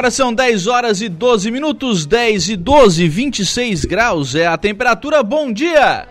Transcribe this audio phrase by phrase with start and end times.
[0.00, 5.22] Agora são 10 horas e 12 minutos, 10 e 12, 26 graus é a temperatura.
[5.22, 6.08] Bom dia!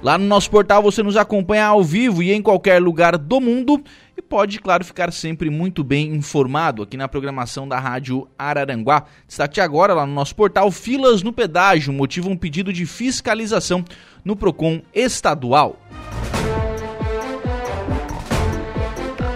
[0.03, 3.81] Lá no nosso portal você nos acompanha ao vivo e em qualquer lugar do mundo
[4.17, 9.05] e pode, claro, ficar sempre muito bem informado aqui na programação da Rádio Araranguá.
[9.25, 13.83] Destaque agora lá no nosso portal Filas no Pedágio motivam um pedido de fiscalização
[14.23, 15.79] no Procon estadual.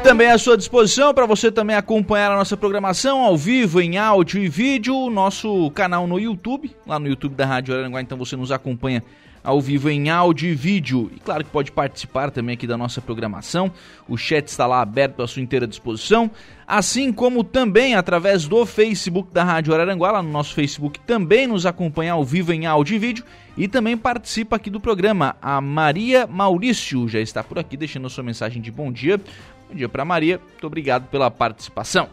[0.09, 4.41] Também à sua disposição para você também acompanhar a nossa programação ao vivo, em áudio
[4.43, 8.51] e vídeo, nosso canal no YouTube, lá no YouTube da Rádio Araranguá, então você nos
[8.51, 9.03] acompanha
[9.43, 11.11] ao vivo em áudio e vídeo.
[11.15, 13.71] E claro que pode participar também aqui da nossa programação.
[14.07, 16.31] O chat está lá aberto à sua inteira disposição.
[16.65, 21.67] Assim como também através do Facebook da Rádio Araranguá, lá no nosso Facebook também nos
[21.67, 23.23] acompanha ao vivo em áudio e vídeo.
[23.55, 25.35] E também participa aqui do programa.
[25.39, 29.21] A Maria Maurício já está por aqui deixando a sua mensagem de bom dia.
[29.69, 32.09] Bom dia para Maria, muito obrigado pela participação.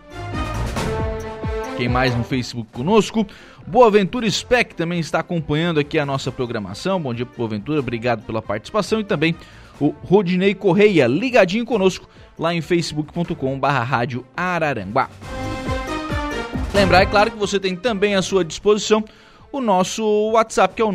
[1.79, 3.27] Quem mais no Facebook conosco?
[3.67, 7.00] Boaventura Spec também está acompanhando aqui a nossa programação.
[7.00, 9.00] Bom dia para Boaventura, obrigado pela participação.
[9.00, 9.34] E também
[9.81, 12.06] o Rodinei Correia, ligadinho conosco
[12.39, 15.09] lá em facebook.com.br Rádio Araranguá.
[16.75, 19.03] Lembrar, é claro, que você tem também à sua disposição
[19.56, 20.93] o nosso WhatsApp, que é o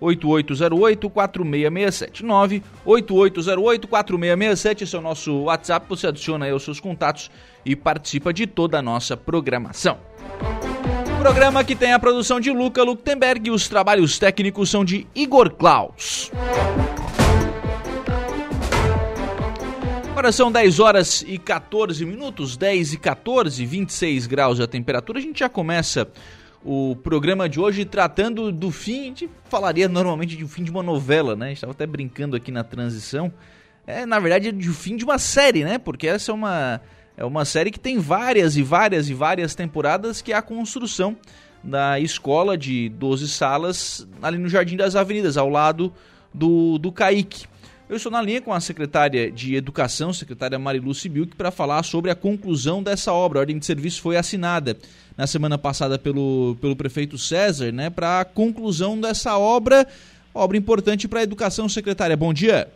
[0.00, 2.24] 98808-4667.
[2.84, 7.30] 98808-4667, esse é o nosso WhatsApp, você adiciona aí os seus contatos
[7.64, 9.98] e participa de toda a nossa programação.
[11.20, 15.50] Programa que tem a produção de Luca Luktenberg e os trabalhos técnicos são de Igor
[15.50, 16.30] Klaus.
[20.10, 25.18] Agora são 10 horas e 14 minutos, 10 e 14, 26 graus a temperatura.
[25.18, 26.08] A gente já começa
[26.64, 30.70] o programa de hoje tratando do fim, a gente falaria normalmente de um fim de
[30.70, 31.52] uma novela, né?
[31.52, 33.32] Estava até brincando aqui na transição.
[33.86, 35.78] É, na verdade, é de um fim de uma série, né?
[35.78, 36.80] Porque essa é uma,
[37.16, 41.16] é uma série que tem várias e várias e várias temporadas, que é a construção
[41.64, 45.92] da escola de 12 salas ali no Jardim das Avenidas, ao lado
[46.32, 47.46] do, do Caique.
[47.90, 52.08] Eu estou na linha com a secretária de Educação, secretária Marilu Sibilk, para falar sobre
[52.08, 53.40] a conclusão dessa obra.
[53.40, 54.76] A ordem de serviço foi assinada
[55.20, 59.86] na semana passada pelo, pelo prefeito César, né, para a conclusão dessa obra,
[60.32, 62.16] obra importante para a educação, secretária.
[62.16, 62.72] Bom dia.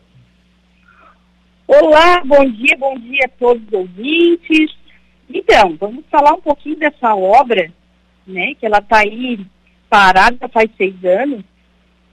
[1.67, 4.77] Olá, bom dia, bom dia a todos os ouvintes.
[5.33, 7.73] Então, vamos falar um pouquinho dessa obra,
[8.27, 9.41] né, que ela está aí
[9.89, 11.43] parada faz seis anos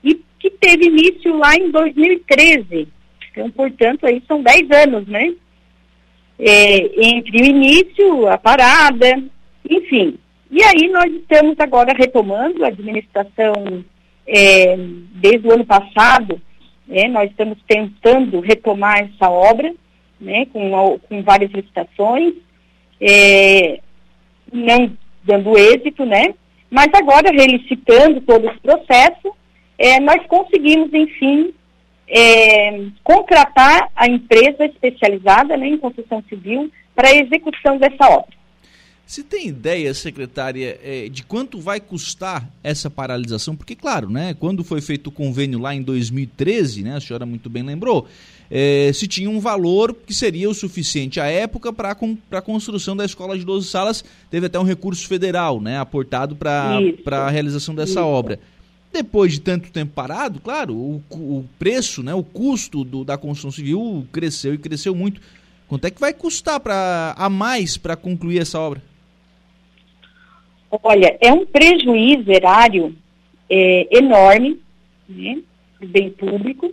[0.02, 2.88] e que teve início lá em 2013.
[3.30, 5.34] Então, portanto, aí são dez anos, né?
[6.38, 9.22] É, entre o início, a parada,
[9.68, 10.18] enfim.
[10.50, 13.84] E aí nós estamos agora retomando a administração
[14.26, 16.40] é, desde o ano passado,
[16.86, 19.72] né, nós estamos tentando retomar essa obra,
[20.20, 22.34] né, com, com várias licitações,
[23.00, 23.80] é,
[24.52, 24.92] não
[25.24, 26.34] dando êxito, né,
[26.70, 29.34] mas agora relicitando todo esse processo,
[29.78, 31.52] é, nós conseguimos, enfim,
[32.08, 38.41] é, contratar a empresa especializada né, em construção civil para a execução dessa obra.
[39.12, 43.54] Se tem ideia, secretária, é, de quanto vai custar essa paralisação?
[43.54, 47.50] Porque, claro, né, quando foi feito o convênio lá em 2013, né, a senhora muito
[47.50, 48.08] bem lembrou,
[48.50, 53.04] é, se tinha um valor que seria o suficiente à época para a construção da
[53.04, 56.80] escola de 12 salas, teve até um recurso federal né, aportado para
[57.10, 58.00] a realização dessa Isso.
[58.00, 58.40] obra.
[58.90, 63.50] Depois de tanto tempo parado, claro, o, o preço, né, o custo do, da construção
[63.50, 65.20] civil cresceu e cresceu muito.
[65.68, 68.90] Quanto é que vai custar pra, a mais para concluir essa obra?
[70.82, 72.94] Olha, é um prejuízo erário
[73.50, 74.58] é, enorme,
[75.08, 75.38] né,
[75.80, 76.72] bem público,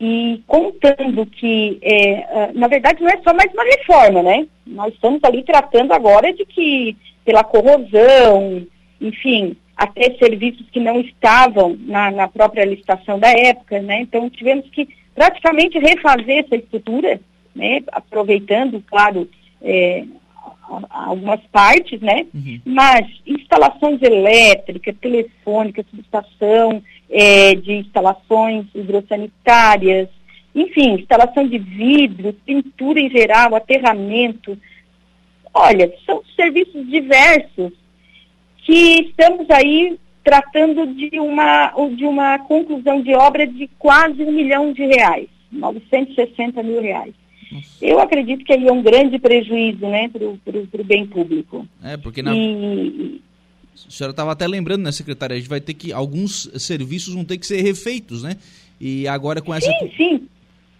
[0.00, 4.48] e contando que, é, na verdade, não é só mais uma reforma, né?
[4.66, 8.66] Nós estamos ali tratando agora de que, pela corrosão,
[9.00, 14.00] enfim, até serviços que não estavam na, na própria licitação da época, né?
[14.00, 17.20] Então, tivemos que praticamente refazer essa estrutura,
[17.54, 17.80] né?
[17.92, 19.28] Aproveitando, claro,
[19.62, 20.04] é,
[20.90, 22.26] algumas partes, né?
[22.34, 22.60] Uhum.
[22.64, 30.08] Mas instalações elétricas, telefônicas, subestação, é, de instalações hidrossanitárias,
[30.54, 34.58] enfim, instalação de vidro, pintura em geral, aterramento.
[35.52, 37.72] Olha, são serviços diversos
[38.64, 44.72] que estamos aí tratando de uma, de uma conclusão de obra de quase um milhão
[44.72, 47.14] de reais, 960 mil reais.
[47.80, 51.66] Eu acredito que aí é um grande prejuízo né, para o bem público.
[51.82, 52.34] É, porque na...
[52.34, 53.20] E,
[53.74, 55.34] a senhora estava até lembrando, né, secretária?
[55.34, 55.92] A gente vai ter que.
[55.92, 58.36] Alguns serviços vão ter que ser refeitos, né?
[58.80, 59.70] E agora com essa.
[59.70, 60.28] Sim, sim.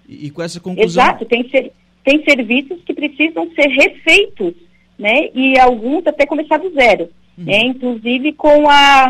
[0.09, 1.03] E, e com essa conclusão.
[1.03, 1.73] Exato, tem, ser,
[2.05, 4.55] tem serviços que precisam ser refeitos,
[4.99, 5.31] né?
[5.35, 7.09] E alguns até começar do zero.
[7.37, 7.45] Uhum.
[7.45, 7.61] Né?
[7.65, 9.09] Inclusive com a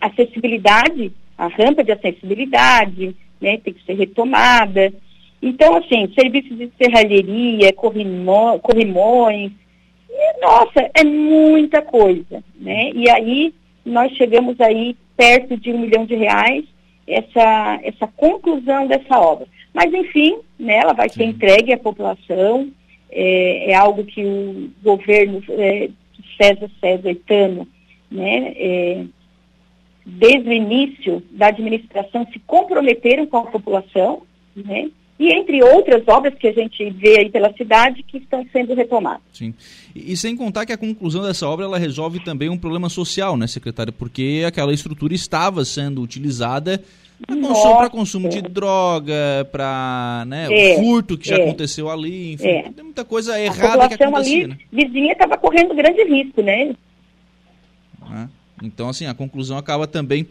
[0.00, 3.56] acessibilidade, a rampa de acessibilidade, né?
[3.58, 4.92] Tem que ser retomada.
[5.42, 9.50] Então, assim, serviços de serralheria, corrimões,
[10.08, 12.90] e, nossa, é muita coisa, né?
[12.94, 13.52] E aí
[13.84, 16.64] nós chegamos aí perto de um milhão de reais
[17.06, 19.46] essa, essa conclusão dessa obra.
[19.74, 22.70] Mas, enfim, né, ela vai ser entregue à população,
[23.10, 25.88] é, é algo que o governo é,
[26.40, 27.66] César César Etano,
[28.10, 29.04] né, é,
[30.04, 34.22] desde o início da administração se comprometeram com a população,
[34.54, 34.90] né,
[35.22, 39.22] e entre outras obras que a gente vê aí pela cidade que estão sendo retomadas.
[39.32, 39.54] Sim.
[39.94, 43.36] E, e, sem contar que a conclusão dessa obra ela resolve também um problema social,
[43.36, 43.92] né, secretária?
[43.92, 46.82] Porque aquela estrutura estava sendo utilizada
[47.24, 52.32] para consumo, consumo, de droga, para né, é, o furto que já é, aconteceu ali,
[52.32, 52.62] enfim, é.
[52.72, 54.44] tem muita coisa errada que acontecia.
[54.44, 54.58] ali, né?
[54.72, 56.74] vizinha estava correndo grande risco, né?
[58.12, 58.28] É.
[58.60, 60.26] Então, assim, a conclusão acaba também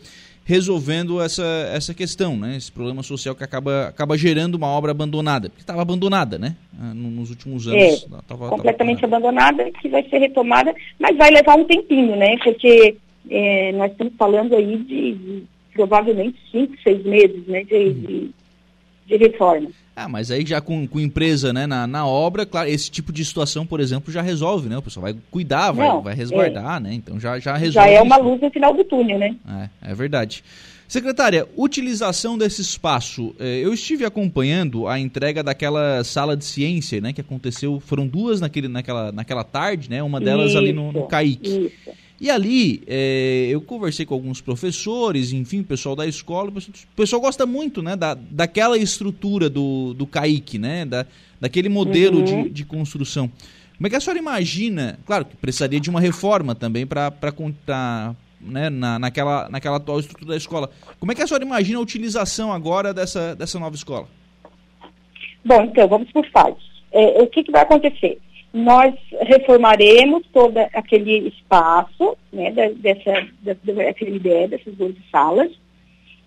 [0.51, 2.57] resolvendo essa, essa questão, né?
[2.57, 6.57] Esse problema social que acaba, acaba gerando uma obra abandonada, porque estava abandonada, né?
[6.77, 8.05] Ah, nos últimos anos.
[8.05, 12.35] É, tava, completamente tava abandonada, que vai ser retomada, mas vai levar um tempinho, né?
[12.43, 12.97] Porque
[13.29, 15.43] é, nós estamos falando aí de, de
[15.73, 17.63] provavelmente cinco, seis meses, né?
[17.63, 17.93] De, uhum.
[17.93, 18.31] de,
[19.07, 19.69] de reforma.
[19.95, 23.23] Ah, mas aí já com, com empresa né, na, na obra, claro, esse tipo de
[23.25, 24.77] situação, por exemplo, já resolve, né?
[24.77, 26.79] O pessoal vai cuidar, vai, Não, vai resguardar, é.
[26.79, 26.93] né?
[26.93, 27.89] Então já, já resolve.
[27.89, 28.25] Já é uma isso.
[28.25, 29.35] luz no final do túnel, né?
[29.83, 30.43] É, é verdade.
[30.87, 33.33] Secretária, utilização desse espaço.
[33.39, 37.13] É, eu estive acompanhando a entrega daquela sala de ciência, né?
[37.13, 40.03] Que aconteceu, foram duas naquele, naquela, naquela tarde, né?
[40.03, 41.47] Uma delas isso, ali no, no CAIC.
[41.47, 41.71] Isso.
[42.21, 47.47] E ali, é, eu conversei com alguns professores, enfim, pessoal da escola, o pessoal gosta
[47.47, 51.07] muito, né, da, daquela estrutura do, do CAIC, né, da,
[51.39, 52.43] daquele modelo uhum.
[52.43, 53.27] de, de construção.
[53.75, 58.15] Como é que a senhora imagina, claro que precisaria de uma reforma também para contar,
[58.39, 60.69] né, na, naquela, naquela atual estrutura da escola.
[60.99, 64.07] Como é que a senhora imagina a utilização agora dessa, dessa nova escola?
[65.43, 66.61] Bom, então, vamos por fases.
[66.91, 68.19] É, o que, que vai acontecer?
[68.53, 75.51] Nós reformaremos todo aquele espaço, né, dessa, da, da FMDE, dessas 12 salas,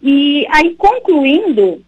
[0.03, 1.85] e aí concluindo,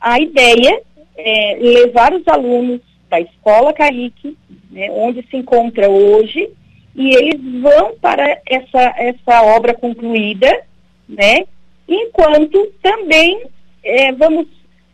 [0.00, 0.82] a ideia
[1.16, 2.80] é levar os alunos
[3.10, 4.36] da escola Carique,
[4.70, 6.48] né, onde se encontra hoje,
[6.94, 10.62] e eles vão para essa, essa obra concluída,
[11.08, 11.44] né,
[11.86, 13.44] enquanto também
[13.82, 14.46] é, vamos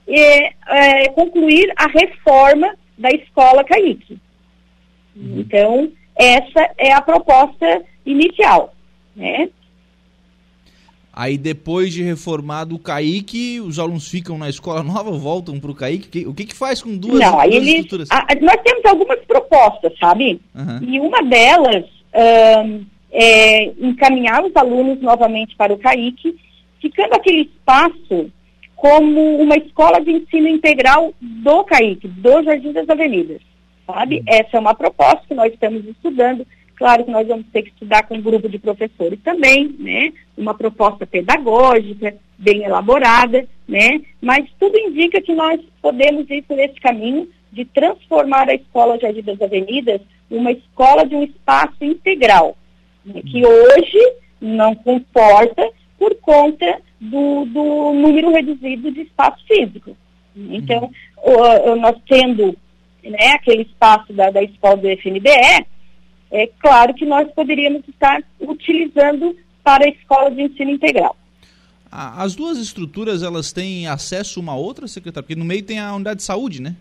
[0.08, 4.18] é, é, concluir a reforma da escola Caique.
[5.20, 5.40] Uhum.
[5.40, 8.74] Então, essa é a proposta inicial,
[9.14, 9.48] né?
[11.12, 15.74] Aí depois de reformado o CAIC, os alunos ficam na escola nova, voltam para o
[15.74, 16.26] CAIC?
[16.26, 18.08] O que, que faz com duas, Não, duas eles, estruturas?
[18.10, 20.40] A, nós temos algumas propostas, sabe?
[20.54, 20.78] Uhum.
[20.88, 21.84] E uma delas
[22.64, 26.36] um, é encaminhar os alunos novamente para o CAIC,
[26.80, 28.30] ficando aquele espaço
[28.76, 33.49] como uma escola de ensino integral do CAIC, do Jardim das Avenidas
[33.92, 34.22] sabe?
[34.26, 36.46] Essa é uma proposta que nós estamos estudando.
[36.76, 40.12] Claro que nós vamos ter que estudar com um grupo de professores também, né?
[40.36, 44.00] Uma proposta pedagógica bem elaborada, né?
[44.20, 49.22] Mas tudo indica que nós podemos ir por esse caminho de transformar a Escola Jardim
[49.22, 52.56] das Avenidas uma escola de um espaço integral,
[53.04, 53.20] né?
[53.26, 55.68] que hoje não comporta
[55.98, 59.96] por conta do, do número reduzido de espaço físico.
[60.36, 60.90] Então,
[61.80, 62.56] nós tendo
[63.04, 65.66] né, aquele espaço da, da escola do FNBE,
[66.30, 71.16] é claro que nós poderíamos estar utilizando para a escola de ensino integral.
[71.90, 75.26] As duas estruturas, elas têm acesso uma a outra, secretário?
[75.26, 76.76] Porque no meio tem a unidade de saúde, né?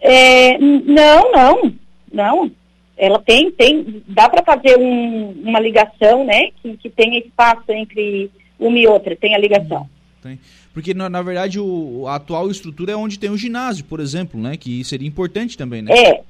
[0.00, 1.74] É, não, não,
[2.12, 2.50] não.
[2.96, 6.50] Ela tem, tem, dá para fazer um, uma ligação, né?
[6.62, 9.88] Que, que tenha espaço entre uma e outra, tem a ligação.
[10.22, 10.38] Tem.
[10.72, 14.40] Porque, na, na verdade, o, a atual estrutura é onde tem o ginásio, por exemplo,
[14.40, 14.56] né?
[14.56, 15.92] Que seria importante também, né?
[15.92, 16.22] É,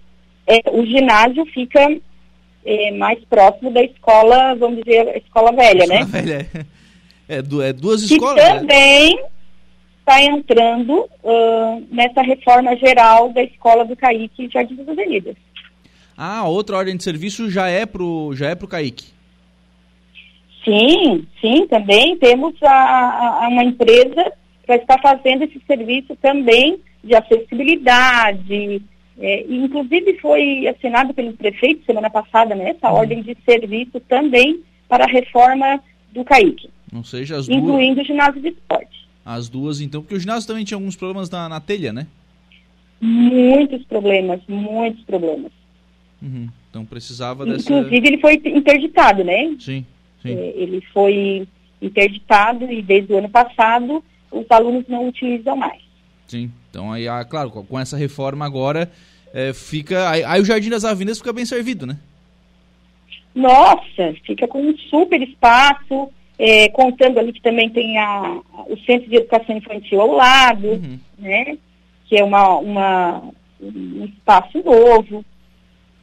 [0.47, 1.81] é o ginásio fica
[2.65, 6.05] é, mais próximo da escola, vamos dizer, a escola velha, escola né?
[6.07, 6.49] Velha,
[7.29, 7.37] é.
[7.37, 8.43] é, é duas que escolas.
[8.43, 9.19] Que também
[10.01, 10.25] está né?
[10.25, 15.37] entrando uh, nessa reforma geral da escola do Caíque Jardim das Avenidas.
[16.17, 19.07] Ah, outra ordem de serviço já é pro, já é pro Caíque.
[20.65, 24.33] Sim, sim, também temos a, a uma empresa
[24.65, 28.81] que está fazendo esse serviço também de acessibilidade,
[29.19, 32.99] é, inclusive foi assinado pelo prefeito semana passada, né, essa uhum.
[32.99, 36.71] ordem de serviço também para a reforma do CAIC.
[36.93, 37.59] Não seja as duas.
[37.59, 39.09] Incluindo o ginásio de esporte.
[39.25, 42.07] As duas, então, porque o ginásio também tinha alguns problemas na, na telha, né?
[43.01, 45.51] Muitos problemas, muitos problemas.
[46.21, 46.49] Uhum.
[46.71, 47.73] Então precisava dessa.
[47.73, 49.57] Inclusive ele foi interditado, né?
[49.59, 49.85] Sim.
[50.31, 51.47] É, ele foi
[51.81, 55.83] interditado e desde o ano passado os alunos não utilizam mais.
[56.27, 56.51] Sim.
[56.71, 58.91] Então aí, ah, claro, com essa reforma agora
[59.33, 60.11] é, fica.
[60.11, 61.99] Aí, aí, o Jardim das Avenidas fica bem servido, né?
[63.35, 69.09] Nossa, fica com um super espaço, é, contando ali que também tem a, o Centro
[69.09, 70.99] de Educação Infantil ao lado, uhum.
[71.19, 71.57] né?
[72.07, 73.23] Que é uma, uma,
[73.61, 75.25] um espaço novo.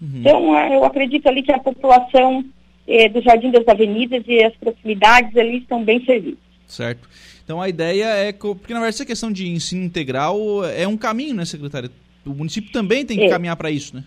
[0.02, 0.10] Uhum.
[0.16, 2.44] Então, eu acredito ali que a população
[2.90, 6.40] é, do Jardim das Avenidas e as proximidades ali estão bem servidas.
[6.68, 7.08] Certo.
[7.44, 11.36] Então a ideia é, porque na verdade essa questão de ensino integral é um caminho,
[11.36, 11.90] né, secretária?
[12.26, 13.30] O município também tem que é.
[13.30, 14.04] caminhar para isso, né?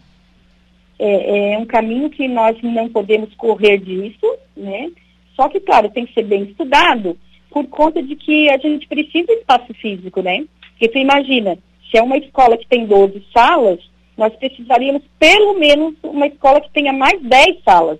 [0.98, 4.90] É, é, um caminho que nós não podemos correr disso, né?
[5.34, 7.16] Só que, claro, tem que ser bem estudado
[7.50, 10.44] por conta de que a gente precisa de espaço físico, né?
[10.70, 11.58] Porque tu imagina,
[11.90, 13.80] se é uma escola que tem 12 salas,
[14.16, 17.98] nós precisaríamos pelo menos uma escola que tenha mais 10 salas,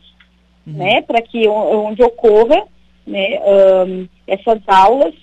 [0.67, 0.75] uhum.
[0.75, 1.03] né?
[1.03, 2.63] Para que onde ocorra
[3.07, 3.41] né,
[3.87, 5.15] um, essas aulas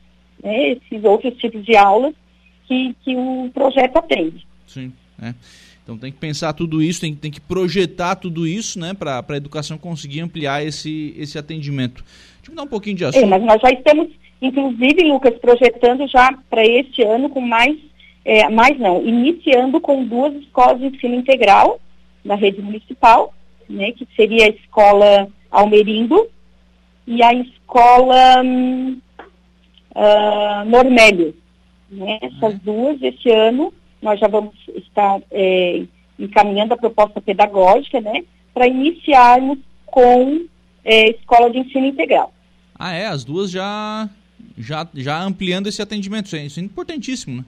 [0.43, 2.13] né, esses outros tipos de aulas
[2.67, 4.45] que, que o projeto atende.
[4.65, 4.91] Sim,
[5.21, 5.33] é.
[5.83, 9.37] Então tem que pensar tudo isso, tem, tem que projetar tudo isso, né, para a
[9.37, 12.03] educação conseguir ampliar esse, esse atendimento.
[12.37, 13.23] Deixa eu dar um pouquinho de assunto.
[13.23, 14.07] É, mas nós já estamos,
[14.39, 17.75] inclusive, Lucas, projetando já para este ano com mais,
[18.23, 21.79] é, mais não, iniciando com duas escolas de ensino integral
[22.23, 23.33] na rede municipal,
[23.69, 26.27] né, que seria a escola Almerindo
[27.05, 28.99] e a escola hum,
[29.95, 31.35] uh, Normélio.
[31.89, 32.19] Né?
[32.21, 32.59] Essas uhum.
[32.63, 35.83] duas, este ano, nós já vamos estar é,
[36.17, 38.23] encaminhando a proposta pedagógica, né,
[38.53, 40.45] para iniciarmos com
[40.83, 42.33] é, escola de ensino integral.
[42.77, 43.07] Ah, é?
[43.07, 44.09] As duas já,
[44.57, 46.35] já, já ampliando esse atendimento.
[46.35, 47.45] Isso é importantíssimo, né?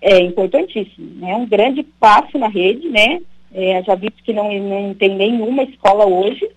[0.00, 1.26] É importantíssimo.
[1.26, 3.20] É um grande passo na rede, né?
[3.54, 6.50] É, já visto que não, não tem nenhuma escola hoje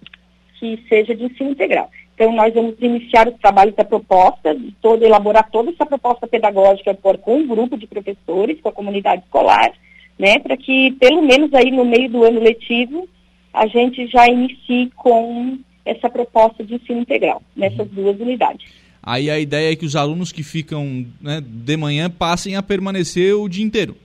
[0.59, 1.89] que seja de ensino integral.
[2.15, 6.91] Então, nós vamos iniciar os trabalhos da proposta, de todo, elaborar toda essa proposta pedagógica
[6.95, 9.71] por, com um grupo de professores, com a comunidade escolar,
[10.17, 13.07] né, para que, pelo menos aí no meio do ano letivo,
[13.53, 18.65] a gente já inicie com essa proposta de ensino integral, nessas duas unidades.
[19.01, 23.35] Aí a ideia é que os alunos que ficam né, de manhã passem a permanecer
[23.35, 23.95] o dia inteiro.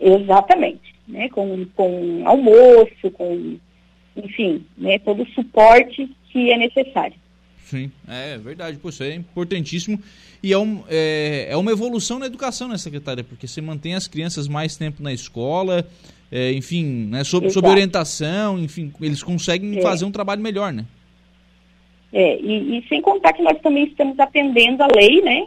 [0.00, 3.56] Exatamente, né, com, com almoço, com,
[4.16, 7.16] enfim, né, todo o suporte que é necessário.
[7.64, 10.00] Sim, é verdade, Poxa, é importantíssimo
[10.42, 13.24] e é, um, é, é uma evolução na educação, né, secretária?
[13.24, 15.86] Porque você mantém as crianças mais tempo na escola,
[16.30, 19.82] é, enfim, né, sob, sob orientação, enfim, eles conseguem é.
[19.82, 20.84] fazer um trabalho melhor, né?
[22.12, 25.46] É, e, e, sem contar que nós também estamos atendendo a lei, né,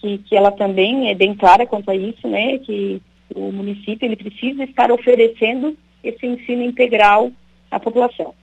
[0.00, 3.00] que, que ela também é bem clara quanto a isso, né, que
[3.34, 7.32] o município ele precisa estar oferecendo esse ensino integral
[7.70, 8.34] à população.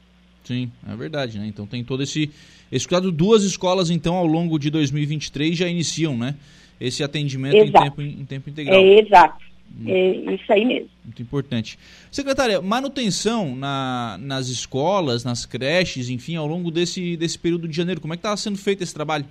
[0.43, 1.47] Sim, é verdade, né?
[1.47, 2.29] Então tem todo esse
[2.71, 3.11] esse cuidado.
[3.11, 6.35] Duas escolas, então, ao longo de 2023 já iniciam, né?
[6.79, 8.79] Esse atendimento em tempo, em tempo integral.
[8.79, 9.45] É, exato.
[9.87, 10.89] É isso aí mesmo.
[11.03, 11.77] Muito importante.
[12.11, 17.99] Secretária, manutenção na, nas escolas, nas creches, enfim, ao longo desse, desse período de janeiro,
[17.99, 19.25] como é que está sendo feito esse trabalho?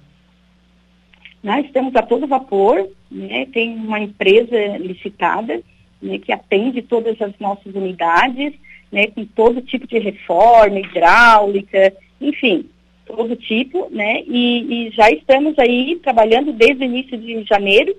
[1.45, 3.45] Nós estamos a todo vapor, né?
[3.53, 5.63] tem uma empresa licitada
[6.01, 8.55] né, que atende todas as nossas unidades,
[8.91, 12.67] né, com todo tipo de reforma, hidráulica, enfim,
[13.05, 17.95] todo tipo, né, e, e já estamos aí trabalhando desde o início de janeiro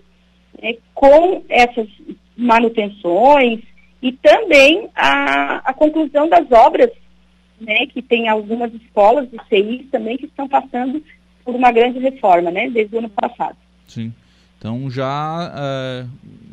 [0.60, 1.88] né, com essas
[2.36, 3.60] manutenções
[4.02, 6.90] e também a, a conclusão das obras
[7.62, 11.04] né, que tem algumas escolas de CI também que estão passando
[11.46, 13.56] por uma grande reforma, né, desde o ano passado.
[13.88, 14.12] Sim.
[14.58, 16.10] Então já, uh,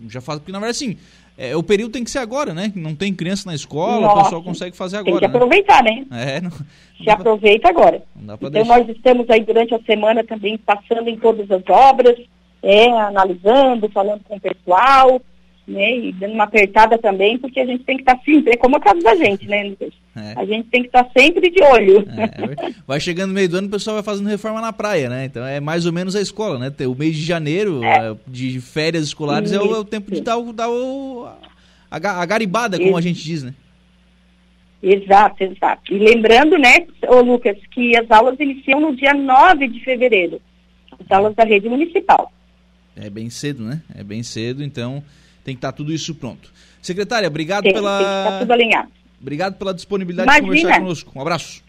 [0.08, 0.98] já faz, porque na verdade assim,
[1.36, 2.70] é, o período tem que ser agora, né?
[2.76, 5.18] Não tem criança na escola, Nossa, o pessoal consegue fazer agora.
[5.18, 5.34] Tem que né?
[5.34, 6.04] aproveitar, né?
[6.10, 8.02] É, não, Se não aproveita agora.
[8.22, 8.78] então deixar.
[8.78, 12.18] nós estamos aí durante a semana também passando em todas as obras,
[12.62, 15.20] é, analisando, falando com o pessoal,
[15.66, 18.56] né, e dando uma apertada também, porque a gente tem que estar tá sempre, é
[18.56, 19.92] como a casa da gente, né, Lucas?
[20.16, 20.34] É.
[20.36, 22.04] A gente tem que estar tá sempre de olho.
[22.08, 25.08] É, é vai chegando no meio do ano, o pessoal vai fazendo reforma na praia,
[25.08, 25.24] né?
[25.24, 26.72] Então é mais ou menos a escola, né?
[26.86, 28.14] O mês de janeiro, é.
[28.26, 31.28] de férias escolares, é o, é o, tempo de dar, o, dar o,
[31.90, 32.98] a, a garibada, como Isso.
[32.98, 33.54] a gente diz, né?
[34.82, 35.94] Exato, exato.
[35.94, 40.42] E lembrando, né, ô Lucas, que as aulas iniciam no dia 9 de fevereiro,
[40.98, 42.32] as aulas da rede municipal.
[42.96, 43.80] É bem cedo, né?
[43.94, 45.02] É bem cedo, então
[45.44, 46.52] tem que estar tá tudo isso pronto.
[46.80, 47.98] Secretária, obrigado tem, pela.
[47.98, 48.88] Tem que estar tudo alinhado.
[49.20, 50.54] Obrigado pela disponibilidade Imagina.
[50.54, 51.12] de conversar conosco.
[51.14, 51.62] Um abraço.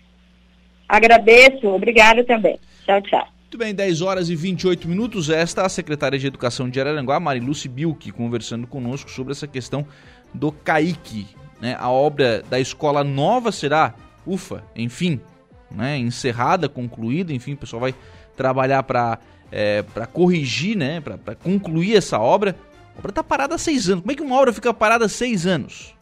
[0.90, 2.60] Agradeço, obrigado também.
[2.86, 3.28] Tchau, tchau.
[3.54, 5.30] Muito bem, 10 horas e 28 minutos.
[5.30, 9.86] Esta é a secretária de Educação de Araranguá, Mariluce Bilk, conversando conosco sobre essa questão
[10.34, 11.28] do CAIC.
[11.62, 11.78] Né?
[11.80, 13.94] A obra da escola nova será,
[14.26, 15.22] ufa, enfim,
[15.70, 16.00] né?
[16.00, 17.94] encerrada, concluída, enfim, o pessoal vai
[18.36, 19.20] trabalhar para
[19.52, 21.00] é, corrigir, né?
[21.00, 22.56] para concluir essa obra.
[22.96, 24.02] A obra está parada há seis anos.
[24.02, 25.96] Como é que uma obra fica parada há seis anos?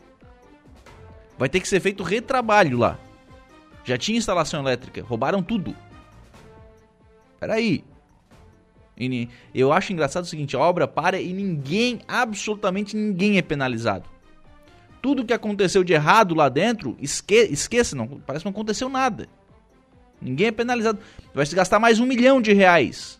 [1.38, 3.00] Vai ter que ser feito retrabalho lá.
[3.84, 5.76] Já tinha instalação elétrica, roubaram tudo.
[7.40, 7.84] Peraí.
[9.54, 14.08] Eu acho engraçado o seguinte: a obra para e ninguém, absolutamente ninguém é penalizado.
[15.02, 19.28] Tudo que aconteceu de errado lá dentro, esque esqueça, não, parece que não aconteceu nada.
[20.22, 21.00] Ninguém é penalizado.
[21.34, 23.20] Vai se gastar mais um milhão de reais.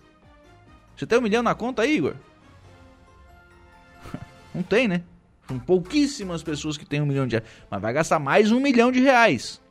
[0.96, 2.14] Você tem um milhão na conta aí, Igor?
[4.54, 5.04] Não tem, né?
[5.48, 7.50] São pouquíssimas pessoas que têm um milhão de reais.
[7.70, 9.62] Mas vai gastar mais um milhão de reais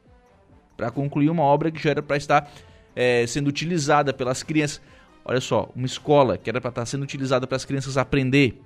[0.77, 2.51] para concluir uma obra que já era para estar
[2.97, 4.81] é, sendo utilizada pelas crianças.
[5.25, 8.61] Olha só, uma escola que era para estar sendo utilizada para as crianças aprender,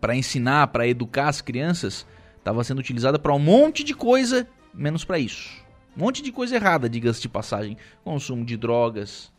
[0.00, 5.04] para ensinar, para educar as crianças, estava sendo utilizada para um monte de coisa, menos
[5.04, 5.50] para isso.
[5.96, 7.76] Um monte de coisa errada, diga-se de passagem.
[8.04, 9.32] Consumo de drogas,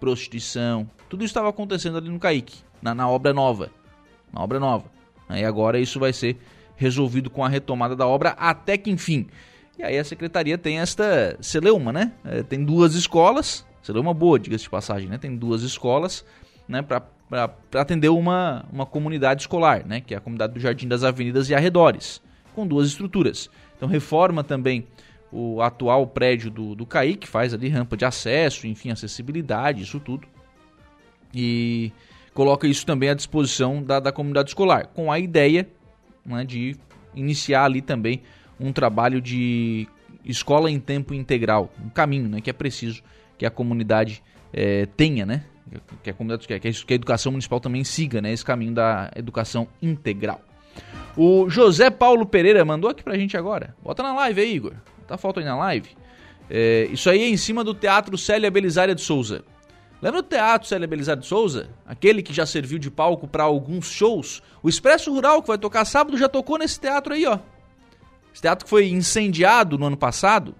[0.00, 3.70] prostituição, tudo isso estava acontecendo ali no Caique, na, na obra nova.
[4.32, 4.97] Na obra nova.
[5.30, 6.36] E agora isso vai ser
[6.76, 9.26] resolvido com a retomada da obra até que enfim.
[9.78, 12.12] E aí a secretaria tem esta celeuma, né?
[12.24, 15.18] É, tem duas escolas, celeuma boa, diga-se de passagem, né?
[15.18, 16.24] Tem duas escolas,
[16.66, 16.82] né?
[16.82, 20.00] Para atender uma, uma comunidade escolar, né?
[20.00, 22.20] Que é a comunidade do Jardim das Avenidas e arredores,
[22.54, 23.50] com duas estruturas.
[23.76, 24.86] Então reforma também
[25.30, 30.00] o atual prédio do, do CAI, que faz ali rampa de acesso, enfim, acessibilidade, isso
[30.00, 30.26] tudo.
[31.34, 31.92] E
[32.38, 35.68] coloca isso também à disposição da, da comunidade escolar, com a ideia
[36.24, 36.76] né, de
[37.12, 38.22] iniciar ali também
[38.60, 39.88] um trabalho de
[40.24, 43.02] escola em tempo integral, um caminho né, que é preciso
[43.36, 44.22] que a comunidade
[44.52, 45.42] é, tenha, né?
[46.00, 49.10] Que a comunidade que a, que a educação municipal também siga né, esse caminho da
[49.16, 50.40] educação integral.
[51.16, 53.74] O José Paulo Pereira mandou aqui pra gente agora.
[53.82, 54.74] Bota na live aí, Igor.
[55.08, 55.90] Tá falta aí na live.
[56.48, 59.42] É, isso aí é em cima do Teatro Célia Belisária de Souza.
[60.00, 61.70] Lembra do Teatro Célia Belisário de Souza?
[61.84, 64.40] Aquele que já serviu de palco para alguns shows?
[64.62, 67.38] O Expresso Rural, que vai tocar sábado, já tocou nesse teatro aí, ó.
[68.32, 70.54] Esse teatro que foi incendiado no ano passado.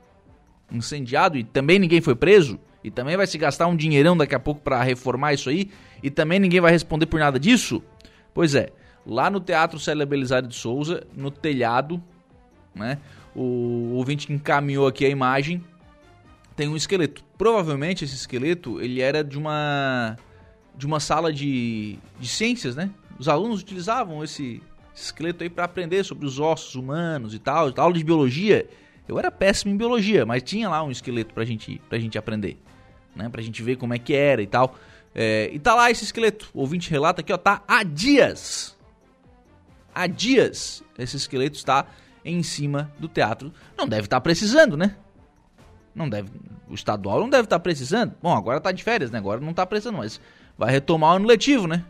[0.72, 2.58] Incendiado e também ninguém foi preso.
[2.82, 5.70] E também vai se gastar um dinheirão daqui a pouco para reformar isso aí.
[6.02, 7.80] E também ninguém vai responder por nada disso.
[8.34, 8.70] Pois é,
[9.06, 12.02] lá no Teatro Célia Belisário de Souza, no telhado,
[12.74, 12.98] né?
[13.36, 15.62] O ouvinte encaminhou aqui a imagem
[16.58, 17.22] tem um esqueleto.
[17.38, 20.16] Provavelmente esse esqueleto ele era de uma
[20.74, 22.90] de uma sala de, de ciências, né?
[23.16, 24.60] Os alunos utilizavam esse,
[24.94, 27.72] esse esqueleto aí para aprender sobre os ossos humanos e tal.
[27.76, 28.68] Aula de biologia,
[29.06, 32.58] eu era péssimo em biologia, mas tinha lá um esqueleto pra gente, pra gente aprender,
[33.14, 33.28] né?
[33.28, 34.76] Pra gente ver como é que era e tal.
[35.14, 36.50] É, e tá lá esse esqueleto.
[36.52, 38.76] O ouvinte relata aqui, ó, tá há dias.
[39.94, 41.86] Há dias esse esqueleto está
[42.24, 43.52] em cima do teatro.
[43.76, 44.96] Não deve estar tá precisando, né?
[45.98, 46.30] Não deve,
[46.68, 48.14] o estadual não deve estar tá precisando.
[48.22, 49.18] Bom, agora está de férias, né?
[49.18, 50.20] Agora não está precisando, mas
[50.56, 51.84] vai retomar o ano letivo, né?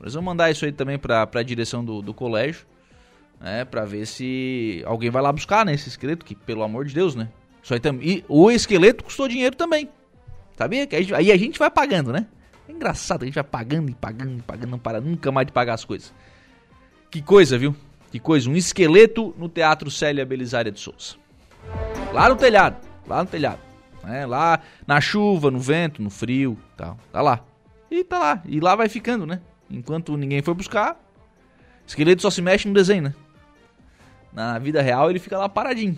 [0.00, 2.64] Nós vamos mandar isso aí também para a direção do, do colégio,
[3.38, 3.66] né?
[3.66, 5.74] Para ver se alguém vai lá buscar, né?
[5.74, 7.28] Esse esqueleto, que pelo amor de Deus, né?
[7.82, 7.98] Tam...
[8.00, 9.90] E o esqueleto custou dinheiro também.
[10.56, 10.86] Sabia?
[10.86, 12.26] Que aí a gente vai pagando, né?
[12.66, 15.52] É engraçado, a gente vai pagando e pagando e pagando, não para nunca mais de
[15.52, 16.14] pagar as coisas.
[17.10, 17.76] Que coisa, viu?
[18.10, 18.48] Que coisa.
[18.48, 21.16] Um esqueleto no Teatro Célia Belisária de Souza.
[22.10, 23.60] Lá no telhado lá no telhado.
[24.02, 24.26] Né?
[24.26, 26.98] Lá na chuva, no vento, no frio, tal.
[27.12, 27.40] Tá lá.
[27.90, 28.42] E tá lá.
[28.46, 29.40] E lá vai ficando, né?
[29.70, 31.00] Enquanto ninguém foi buscar,
[31.86, 33.14] esqueleto só se mexe no desenho, né?
[34.32, 35.96] Na vida real ele fica lá paradinho.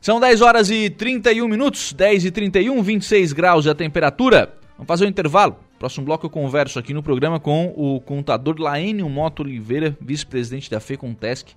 [0.00, 4.54] São 10 horas e 31 minutos, 10 e 31, 26 graus a temperatura.
[4.76, 5.56] Vamos fazer um intervalo.
[5.78, 10.80] Próximo bloco eu converso aqui no programa com o contador Laênio Moto Oliveira, vice-presidente da
[10.80, 11.54] FECONTESC.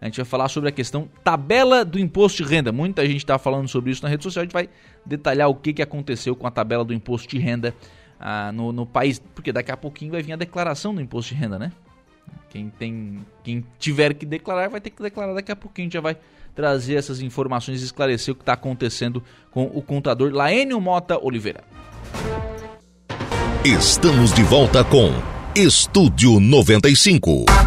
[0.00, 2.72] A gente vai falar sobre a questão tabela do imposto de renda.
[2.72, 4.42] Muita gente está falando sobre isso na rede social.
[4.42, 4.68] A gente vai
[5.04, 7.74] detalhar o que, que aconteceu com a tabela do imposto de renda
[8.18, 11.40] ah, no, no país, porque daqui a pouquinho vai vir a declaração do imposto de
[11.40, 11.70] renda, né?
[12.48, 15.84] Quem, tem, quem tiver que declarar vai ter que declarar daqui a pouquinho.
[15.84, 16.16] A gente já vai
[16.54, 21.62] trazer essas informações e esclarecer o que está acontecendo com o contador Laênio Mota Oliveira.
[23.64, 25.10] Estamos de volta com
[25.54, 27.59] Estúdio 95.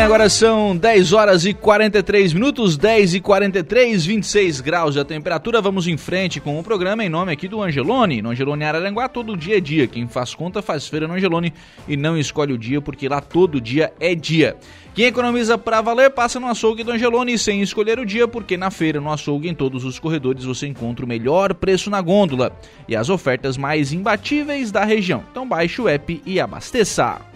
[0.00, 5.60] Bem, agora são 10 horas e 43 minutos, 10 e 43, 26 graus a temperatura.
[5.60, 8.22] Vamos em frente com o programa em nome aqui do Angelone.
[8.22, 9.86] No Angelone Araranguá, todo dia é dia.
[9.86, 11.52] Quem faz conta faz feira no Angelone
[11.86, 14.56] e não escolhe o dia, porque lá todo dia é dia.
[14.94, 18.70] Quem economiza para valer passa no açougue do Angelone sem escolher o dia, porque na
[18.70, 22.56] feira, no açougue, em todos os corredores você encontra o melhor preço na gôndola
[22.88, 25.22] e as ofertas mais imbatíveis da região.
[25.30, 27.29] Então baixe o app e abasteça.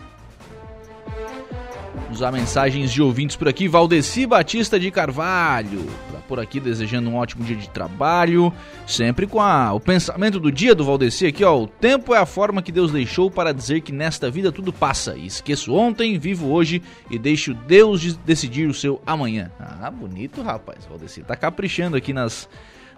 [2.14, 3.66] Vamos a mensagens de ouvintes por aqui.
[3.66, 8.52] Valdeci Batista de Carvalho, tá por aqui desejando um ótimo dia de trabalho,
[8.86, 11.60] sempre com a, o pensamento do dia do Valdeci aqui, ó.
[11.60, 15.16] O tempo é a forma que Deus deixou para dizer que nesta vida tudo passa.
[15.16, 19.50] Esqueço ontem, vivo hoje e deixo Deus decidir o seu amanhã.
[19.58, 20.86] Ah, bonito, rapaz.
[20.88, 22.48] Valdeci tá caprichando aqui nas,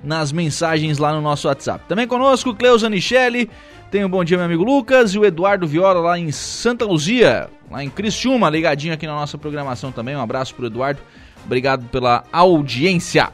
[0.04, 1.86] nas mensagens lá no nosso WhatsApp.
[1.88, 3.48] Também conosco, Cleusa Nichelle.
[3.90, 7.48] Tem um bom dia, meu amigo Lucas, e o Eduardo Viola lá em Santa Luzia
[7.70, 10.16] lá em Criciúma, ligadinho aqui na nossa programação também.
[10.16, 11.00] Um abraço pro Eduardo.
[11.44, 13.30] Obrigado pela audiência.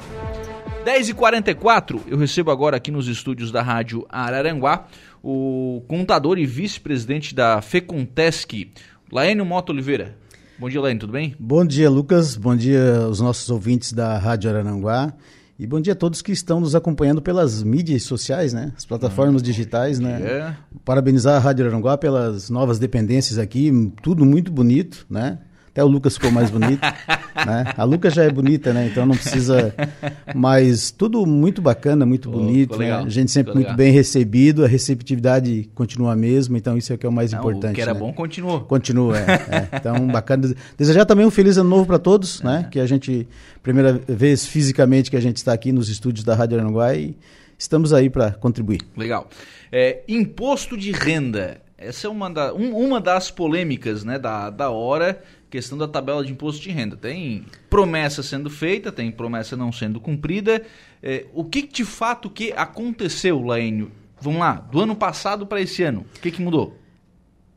[0.85, 4.87] 10h44, eu recebo agora aqui nos estúdios da Rádio Araranguá
[5.23, 8.73] o contador e vice-presidente da FECONTESC,
[9.11, 10.19] Laênio Mota Oliveira.
[10.59, 11.37] Bom dia, Laênio, tudo bem?
[11.39, 12.37] Bom dia, Lucas.
[12.37, 15.15] Bom dia aos nossos ouvintes da Rádio Araranguá.
[15.59, 18.73] E bom dia a todos que estão nos acompanhando pelas mídias sociais, né?
[18.77, 20.21] As plataformas hum, digitais, né?
[20.23, 20.57] É.
[20.85, 23.71] Parabenizar a Rádio Aranguá pelas novas dependências aqui,
[24.03, 25.39] tudo muito bonito, né?
[25.73, 26.83] Até o Lucas ficou mais bonito.
[27.35, 27.73] né?
[27.79, 28.89] A Lucas já é bonita, né?
[28.89, 29.75] Então não precisa.
[30.35, 32.77] Mas tudo muito bacana, muito bonito.
[32.77, 32.93] Né?
[32.93, 36.99] A gente sempre muito bem recebido, a receptividade continua a mesma, então isso é o
[36.99, 37.73] que é o mais não, importante.
[37.73, 38.01] O que era né?
[38.01, 38.61] bom continua.
[38.61, 39.69] Continua, é, é.
[39.73, 40.55] Então, bacana.
[40.77, 42.69] Desejar também um feliz ano novo para todos, né?
[42.71, 43.27] Que a gente,
[43.63, 47.17] primeira vez fisicamente que a gente está aqui nos estúdios da Rádio Aranguá e
[47.59, 48.83] estamos aí para contribuir.
[48.95, 49.27] Legal.
[49.73, 51.63] É, imposto de renda.
[51.79, 55.21] Essa é uma, da, um, uma das polêmicas né, da, da hora
[55.53, 56.97] questão da tabela de imposto de renda.
[56.97, 60.63] Tem promessa sendo feita, tem promessa não sendo cumprida.
[61.03, 63.93] É, o que de fato que aconteceu, Laênio?
[64.19, 66.79] Vamos lá, do ano passado para esse ano, o que, que mudou?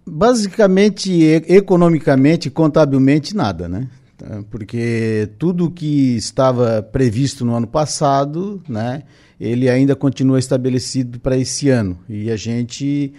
[0.05, 3.87] Basicamente, economicamente, contabilmente, nada, né?
[4.17, 9.03] Tá, porque tudo que estava previsto no ano passado, né,
[9.39, 11.97] ele ainda continua estabelecido para esse ano.
[12.09, 13.13] E a gente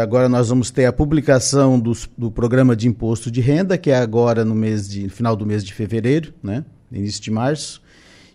[0.00, 3.96] Agora nós vamos ter a publicação do, do programa de imposto de renda, que é
[3.96, 6.64] agora no mês de final do mês de fevereiro, né?
[6.90, 7.82] Início de março.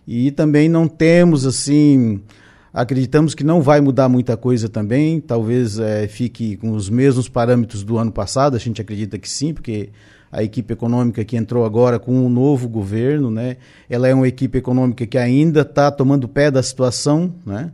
[0.06, 2.20] E também não temos assim,
[2.72, 5.20] acreditamos que não vai mudar muita coisa também.
[5.20, 8.54] Talvez é, fique com os mesmos parâmetros do ano passado.
[8.54, 9.88] A gente acredita que sim, porque
[10.30, 13.56] a equipe econômica que entrou agora com o um novo governo, né?
[13.88, 17.70] Ela é uma equipe econômica que ainda está tomando pé da situação, né?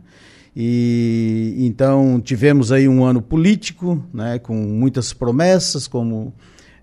[0.55, 6.33] E então tivemos aí um ano político, né, com muitas promessas, como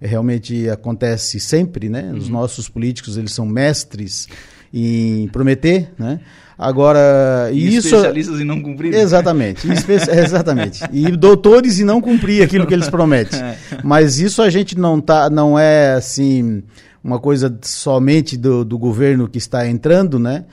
[0.00, 2.10] realmente acontece sempre, né?
[2.10, 2.18] Uhum.
[2.18, 4.28] Os nossos políticos eles são mestres
[4.74, 6.20] em prometer, né?
[6.58, 8.94] Agora, e isso especialistas em não cumprir.
[8.94, 9.66] Exatamente,
[10.12, 10.82] exatamente.
[10.92, 13.40] E doutores em não cumprir aquilo que eles prometem.
[13.40, 13.56] É.
[13.82, 16.62] Mas isso a gente não tá, não é assim
[17.02, 20.44] uma coisa somente do, do governo que está entrando, né?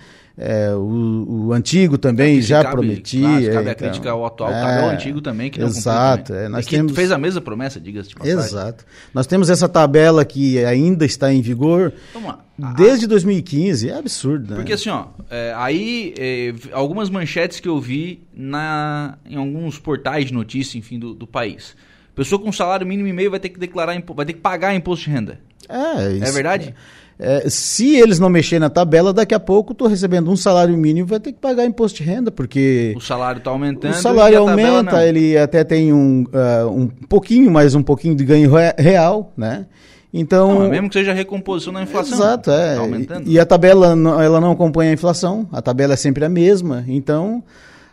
[0.41, 3.19] É, o, o, antigo também é já cabe, prometia.
[3.19, 6.33] Claro, cabe então, a crítica ao atual, é, cabe ao antigo também, que não Exato.
[6.33, 6.93] É, nós temos...
[6.93, 8.39] fez a mesma promessa, diga-se de passagem.
[8.39, 8.85] Exato.
[9.13, 11.91] Nós temos essa tabela que ainda está em vigor
[12.77, 13.89] desde 2015.
[13.89, 14.55] É absurdo, né?
[14.55, 20.27] Porque assim, ó, é, aí é, algumas manchetes que eu vi na, em alguns portais
[20.27, 21.75] de notícia, enfim, do, do país.
[22.15, 25.03] Pessoa com salário mínimo e meio vai ter que declarar, vai ter que pagar imposto
[25.03, 25.37] de renda.
[25.67, 26.25] É, isso.
[26.25, 26.69] É verdade?
[26.69, 26.73] É,
[27.47, 31.19] se eles não mexerem na tabela, daqui a pouco estou recebendo um salário mínimo vai
[31.19, 32.93] ter que pagar imposto de renda, porque.
[32.95, 33.91] O salário está aumentando.
[33.91, 38.49] O salário aumenta, ele até tem um, uh, um pouquinho, mais um pouquinho de ganho
[38.77, 39.65] real, né?
[40.13, 42.17] Então, não, mesmo que seja recomposição da inflação.
[42.17, 42.75] Exato, é.
[42.75, 43.29] Tá aumentando.
[43.29, 43.87] E, e a tabela
[44.23, 46.83] ela não acompanha a inflação, a tabela é sempre a mesma.
[46.87, 47.43] Então,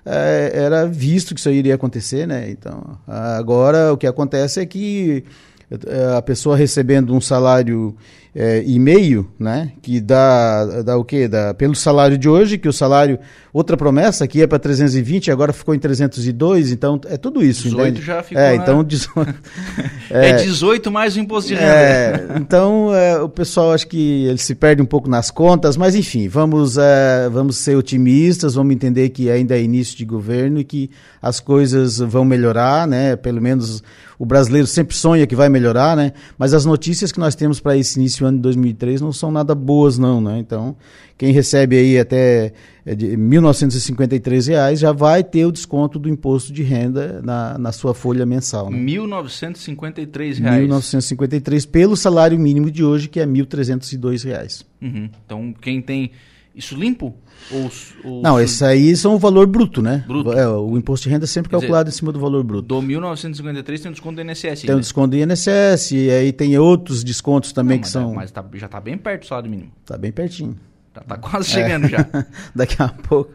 [0.04, 2.48] é, era visto que isso iria acontecer, né?
[2.48, 5.24] Então, agora o que acontece é que
[5.70, 7.94] é, a pessoa recebendo um salário
[8.38, 9.72] é, e meio, né?
[9.80, 11.26] Que dá, dá o quê?
[11.26, 13.18] Dá, pelo salário de hoje, que o salário,
[13.50, 17.62] outra promessa que ia para 320, agora ficou em 302, então é tudo isso.
[17.62, 18.02] 18 entende?
[18.04, 18.42] já ficou.
[18.42, 18.62] É, na...
[18.62, 19.34] então 18,
[20.12, 21.66] é, é 18 mais o imposto de renda.
[21.66, 25.94] É, então é, o pessoal acho que ele se perde um pouco nas contas, mas
[25.94, 30.64] enfim, vamos, é, vamos ser otimistas, vamos entender que ainda é início de governo e
[30.64, 30.90] que
[31.22, 33.16] as coisas vão melhorar, né?
[33.16, 33.82] Pelo menos
[34.18, 36.12] o brasileiro sempre sonha que vai melhorar, né?
[36.38, 39.54] Mas as notícias que nós temos para esse início ano de 2003 não são nada
[39.54, 40.38] boas, não, né?
[40.38, 40.76] Então,
[41.16, 42.52] quem recebe aí até
[42.84, 47.72] é, de 1.953 reais já vai ter o desconto do imposto de renda na, na
[47.72, 48.70] sua folha mensal.
[48.70, 48.78] Né?
[48.78, 50.68] 1.953 reais.
[50.68, 54.64] 1.953 pelo salário mínimo de hoje, que é 1.302 reais.
[54.82, 55.08] Uhum.
[55.24, 56.10] Então, quem tem
[56.56, 57.14] isso limpo?
[57.50, 57.70] Ou,
[58.02, 60.02] ou não, esses aí são o valor bruto, né?
[60.06, 60.32] Bruto.
[60.32, 62.66] É, o imposto de renda é sempre Quer calculado dizer, em cima do valor bruto.
[62.66, 64.62] Do 1953 tem um desconto do INSS.
[64.62, 68.12] Tem um desconto do INSS, e aí tem outros descontos também não, que são.
[68.12, 69.70] É, mas tá, já está bem perto do salário mínimo.
[69.82, 70.56] Está bem pertinho.
[70.94, 71.88] Tá, tá quase chegando é.
[71.90, 72.08] já.
[72.56, 73.30] Daqui a pouco.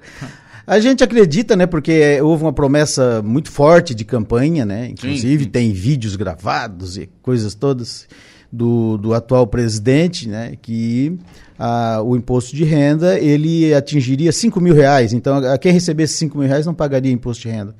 [0.65, 1.67] A gente acredita, né?
[1.67, 4.87] Porque houve uma promessa muito forte de campanha, né?
[4.89, 5.49] Inclusive sim, sim.
[5.49, 8.07] tem vídeos gravados e coisas todas
[8.51, 10.57] do, do atual presidente, né?
[10.61, 11.17] Que
[11.57, 15.13] a, o imposto de renda ele atingiria 5 mil reais.
[15.13, 17.75] Então, a, quem recebesse 5 mil reais não pagaria imposto de renda.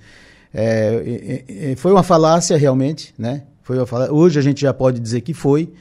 [0.54, 3.44] É, é, foi uma falácia realmente, né?
[3.64, 4.14] Foi uma falácia.
[4.14, 5.72] Hoje a gente já pode dizer que foi,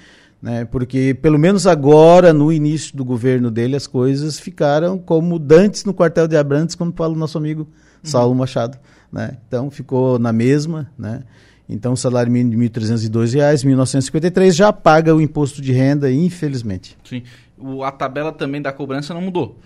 [0.41, 0.65] né?
[0.65, 5.93] Porque pelo menos agora, no início do governo dele, as coisas ficaram como dantes no
[5.95, 7.69] quartel de Abrantes, como fala o nosso amigo
[8.03, 8.39] Saulo uhum.
[8.39, 8.79] Machado,
[9.13, 9.37] né?
[9.47, 11.23] Então ficou na mesma, né?
[11.71, 16.11] Então, o salário mínimo de R$ 1.302, R$ 1.953 já paga o imposto de renda,
[16.11, 16.97] infelizmente.
[17.05, 17.23] Sim
[17.61, 19.57] o, a tabela também da cobrança não mudou.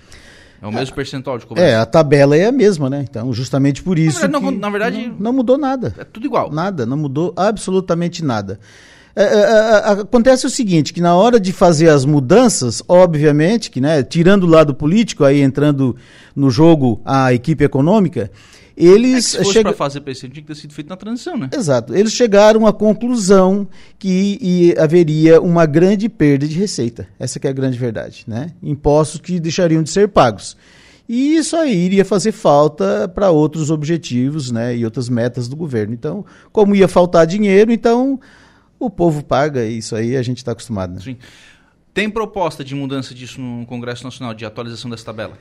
[0.60, 1.68] É o mesmo é, percentual de cobrança.
[1.68, 3.04] É, a tabela é a mesma, né?
[3.08, 4.20] Então, justamente por isso.
[4.20, 5.94] Na verdade, não, na verdade não, não, mudou nada.
[5.98, 6.50] É tudo igual.
[6.50, 8.58] Nada, não mudou absolutamente nada.
[9.16, 13.80] É, é, é acontece o seguinte, que na hora de fazer as mudanças, obviamente, que,
[13.80, 15.94] né, tirando o lado político, aí entrando
[16.34, 18.30] no jogo a equipe econômica,
[18.76, 19.34] eles.
[19.34, 19.70] É se chega...
[19.70, 21.48] para fazer PC, tinha que ter sido feito na transição, né?
[21.52, 21.94] Exato.
[21.94, 27.08] Eles chegaram à conclusão que haveria uma grande perda de receita.
[27.18, 28.52] Essa é a grande verdade, né?
[28.62, 30.56] Impostos que deixariam de ser pagos.
[31.08, 34.76] E isso aí iria fazer falta para outros objetivos, né?
[34.76, 35.92] E outras metas do governo.
[35.92, 38.18] Então, como ia faltar dinheiro, então
[38.78, 39.64] o povo paga.
[39.64, 40.94] E isso aí a gente está acostumado.
[40.94, 41.00] Né?
[41.00, 41.16] Sim.
[41.92, 45.38] Tem proposta de mudança disso no Congresso Nacional, de atualização dessa tabela?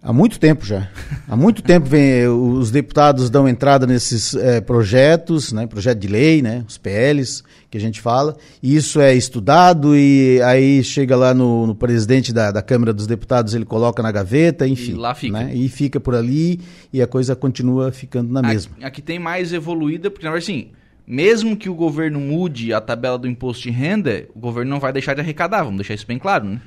[0.00, 0.88] Há muito tempo já.
[1.28, 6.40] Há muito tempo vem, os deputados dão entrada nesses é, projetos, né, projeto de lei,
[6.40, 8.36] né, os PLs que a gente fala.
[8.62, 13.08] E isso é estudado e aí chega lá no, no presidente da, da, Câmara dos
[13.08, 14.92] Deputados, ele coloca na gaveta, enfim.
[14.92, 15.32] E lá fica.
[15.32, 16.60] Né, e fica por ali
[16.92, 18.74] e a coisa continua ficando na mesma.
[18.76, 20.70] Aqui, aqui tem mais evoluída, porque na verdade assim,
[21.04, 24.92] mesmo que o governo mude a tabela do imposto de renda, o governo não vai
[24.92, 26.60] deixar de arrecadar, vamos deixar isso bem claro, né?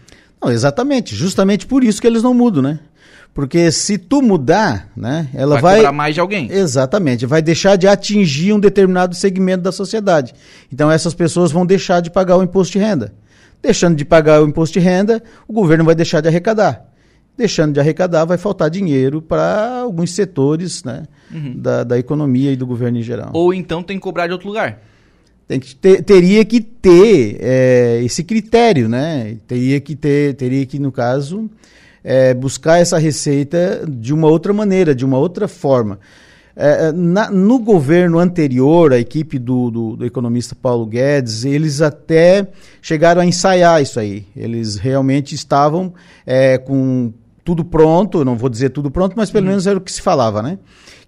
[0.44, 2.80] Não, exatamente, justamente por isso que eles não mudam, né?
[3.34, 6.52] Porque se tu mudar, né, ela vai, vai cobrar mais de alguém.
[6.52, 10.34] Exatamente, vai deixar de atingir um determinado segmento da sociedade.
[10.72, 13.14] Então essas pessoas vão deixar de pagar o imposto de renda.
[13.62, 16.88] Deixando de pagar o imposto de renda, o governo vai deixar de arrecadar.
[17.38, 21.54] Deixando de arrecadar, vai faltar dinheiro para alguns setores né, uhum.
[21.56, 23.30] da, da economia e do governo em geral.
[23.34, 24.82] Ou então tem que cobrar de outro lugar.
[25.48, 29.38] Tem que ter, teria que ter é, esse critério, né?
[29.48, 31.50] Teria que ter, teria que, no caso,
[32.04, 36.00] é, buscar essa receita de uma outra maneira, de uma outra forma.
[36.56, 41.82] É, é, na, no governo anterior, a equipe do, do, do, economista Paulo Guedes, eles
[41.82, 42.48] até
[42.82, 44.26] chegaram a ensaiar isso aí.
[44.36, 45.94] Eles realmente estavam
[46.26, 49.52] é, com tudo pronto, não vou dizer tudo pronto, mas pelo uhum.
[49.52, 50.60] menos era o que se falava, né?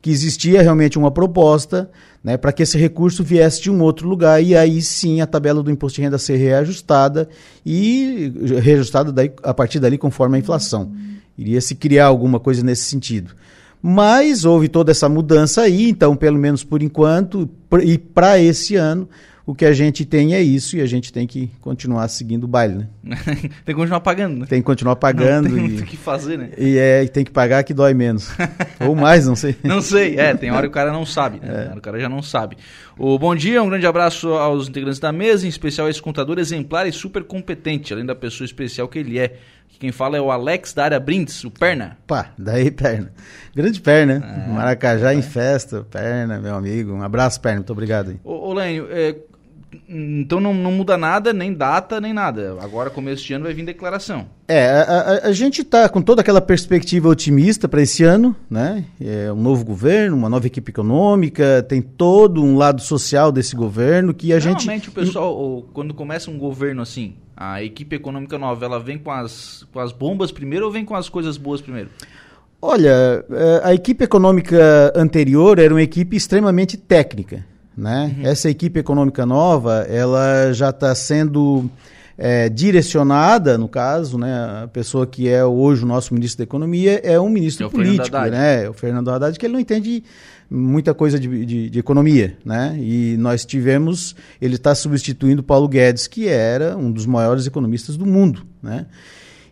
[0.01, 1.89] Que existia realmente uma proposta
[2.23, 5.61] né, para que esse recurso viesse de um outro lugar e aí sim a tabela
[5.61, 7.27] do imposto de renda ser reajustada
[7.65, 8.31] e
[8.61, 10.91] reajustada daí, a partir dali conforme a inflação.
[11.37, 13.35] Iria se criar alguma coisa nesse sentido.
[13.81, 17.49] Mas houve toda essa mudança aí, então, pelo menos por enquanto,
[17.83, 19.09] e para esse ano,
[19.45, 22.47] o que a gente tem é isso e a gente tem que continuar seguindo o
[22.47, 23.17] baile, né?
[23.65, 24.45] tem que continuar pagando, né?
[24.47, 25.49] Tem que continuar pagando.
[25.49, 26.51] Não, tem, e, que fazer, né?
[26.57, 28.31] E é, tem que pagar que dói menos.
[28.79, 29.57] Ou mais, não sei.
[29.61, 31.71] Não sei, é, tem hora que o cara não sabe, né?
[31.73, 31.77] É.
[31.77, 32.57] O cara já não sabe.
[32.97, 36.39] O bom dia, um grande abraço aos integrantes da mesa, em especial a esse contador
[36.39, 39.37] exemplar e super competente, além da pessoa especial que ele é.
[39.79, 41.97] Quem fala é o Alex da área Brindes, o Perna.
[42.07, 43.11] Pá, daí Perna.
[43.53, 44.13] Grande Perna.
[44.13, 45.15] É, Maracajá é.
[45.15, 46.93] em festa, Perna, meu amigo.
[46.93, 48.17] Um abraço, Perna, muito obrigado.
[48.23, 49.15] Ô, ô Lênio, é,
[49.87, 52.57] Então não, não muda nada, nem data, nem nada.
[52.61, 54.27] Agora, começo de ano, vai vir declaração.
[54.47, 58.85] É, a, a, a gente está com toda aquela perspectiva otimista para esse ano, né?
[58.99, 64.13] É um novo governo, uma nova equipe econômica, tem todo um lado social desse governo
[64.13, 64.67] que a Normalmente, gente.
[64.67, 69.11] Normalmente o pessoal, quando começa um governo assim, a equipe econômica nova, ela vem com
[69.11, 71.89] as, com as bombas primeiro ou vem com as coisas boas primeiro?
[72.61, 77.45] Olha, é, a equipe econômica anterior era uma equipe extremamente técnica.
[77.75, 78.15] Né?
[78.17, 78.27] Uhum.
[78.27, 81.69] Essa equipe econômica nova, ela já está sendo
[82.17, 84.63] é, direcionada, no caso, né?
[84.63, 88.17] A pessoa que é hoje o nosso ministro da Economia é um ministro é político,
[88.17, 88.69] né?
[88.69, 90.03] O Fernando Haddad, que ele não entende
[90.49, 92.77] muita coisa de, de, de economia, né?
[92.79, 98.05] E nós tivemos, ele está substituindo Paulo Guedes, que era um dos maiores economistas do
[98.05, 98.85] mundo, né?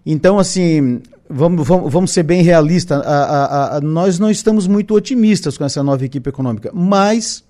[0.06, 4.94] Então, assim, vamos, vamos, vamos ser bem realistas, a, a, a, nós não estamos muito
[4.94, 7.44] otimistas com essa nova equipe econômica, mas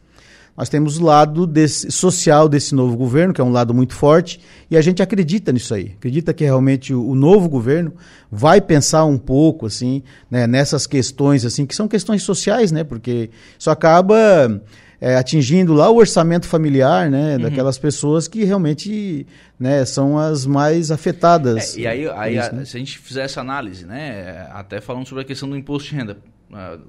[0.55, 4.39] nós temos o lado desse, social desse novo governo, que é um lado muito forte,
[4.69, 5.93] e a gente acredita nisso aí.
[5.97, 7.93] Acredita que realmente o, o novo governo
[8.31, 12.83] vai pensar um pouco assim, né, nessas questões assim, que são questões sociais, né?
[12.83, 14.61] Porque isso acaba
[15.01, 17.41] é, atingindo lá o orçamento familiar, né, uhum.
[17.41, 19.25] daquelas pessoas que realmente,
[19.59, 21.75] né, são as mais afetadas.
[21.75, 22.65] É, e aí, aí isso, a, né?
[22.65, 25.95] se a gente fizer essa análise, né, até falando sobre a questão do imposto de
[25.95, 26.17] renda,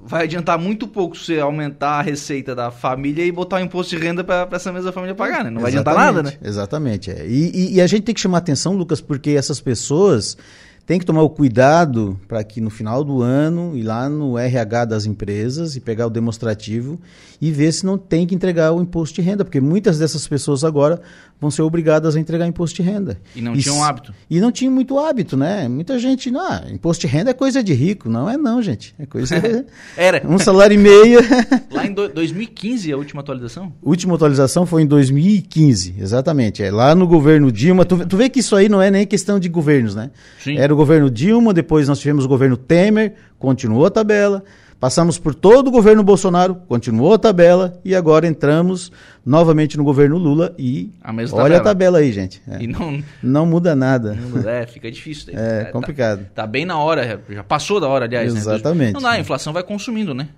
[0.05, 4.03] vai adiantar muito pouco você aumentar a receita da família e botar o imposto de
[4.03, 5.51] renda para essa mesma família pagar, né?
[5.51, 6.33] Não vai adiantar nada, né?
[6.43, 7.11] Exatamente.
[7.11, 7.27] É.
[7.27, 10.37] E, e, e, a gente tem que chamar atenção, Lucas, porque essas pessoas
[10.85, 14.85] tem que tomar o cuidado para que no final do ano ir lá no RH
[14.87, 17.01] das empresas e pegar o demonstrativo
[17.41, 20.65] e ver se não tem que entregar o imposto de renda, porque muitas dessas pessoas
[20.65, 21.01] agora
[21.43, 23.21] vão ser obrigadas a entregar imposto de renda.
[23.35, 24.15] E não e, tinham hábito.
[24.31, 25.67] E não tinham muito hábito, né?
[25.67, 28.09] Muita gente, não, ah, imposto de renda é coisa de rico.
[28.09, 28.95] Não é não, gente.
[28.97, 29.35] É coisa...
[29.97, 30.23] Era.
[30.25, 31.19] Um salário e meio.
[31.73, 33.73] lá em do, 2015 a última atualização?
[33.83, 36.63] Última atualização foi em 2015, exatamente.
[36.63, 37.85] É lá no governo Dilma.
[37.85, 40.13] Tu, tu vê que isso aí não é nem questão de governos, né?
[40.39, 40.57] Sim.
[40.57, 44.45] Era o governo Dilma, depois nós tivemos o governo Temer, continuou a tabela.
[44.83, 48.91] Passamos por todo o governo Bolsonaro, continuou a tabela e agora entramos
[49.25, 51.57] novamente no governo Lula e a olha tabela.
[51.57, 52.43] a tabela aí, gente.
[52.49, 52.65] É.
[52.65, 54.13] E não, não muda nada.
[54.15, 55.35] Não muda, é, fica difícil.
[55.39, 56.25] É, é complicado.
[56.35, 58.35] Tá, tá, bem na hora, já passou da hora, aliás.
[58.35, 58.41] Né?
[58.41, 58.87] Exatamente.
[58.89, 58.93] Né?
[58.95, 60.31] Não dá, a inflação vai consumindo, né?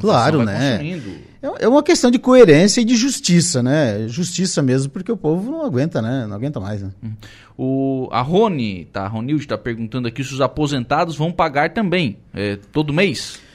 [0.00, 0.76] Claro, né?
[0.76, 1.10] Consumindo.
[1.42, 4.06] É, é uma questão de coerência e de justiça, né?
[4.06, 6.28] Justiça mesmo, porque o povo não aguenta, né?
[6.28, 6.90] Não aguenta mais, né?
[7.02, 7.12] Hum.
[7.58, 9.02] O, a Rony, tá?
[9.02, 13.49] A Ronilde está perguntando aqui se os aposentados vão pagar também, é, todo mês.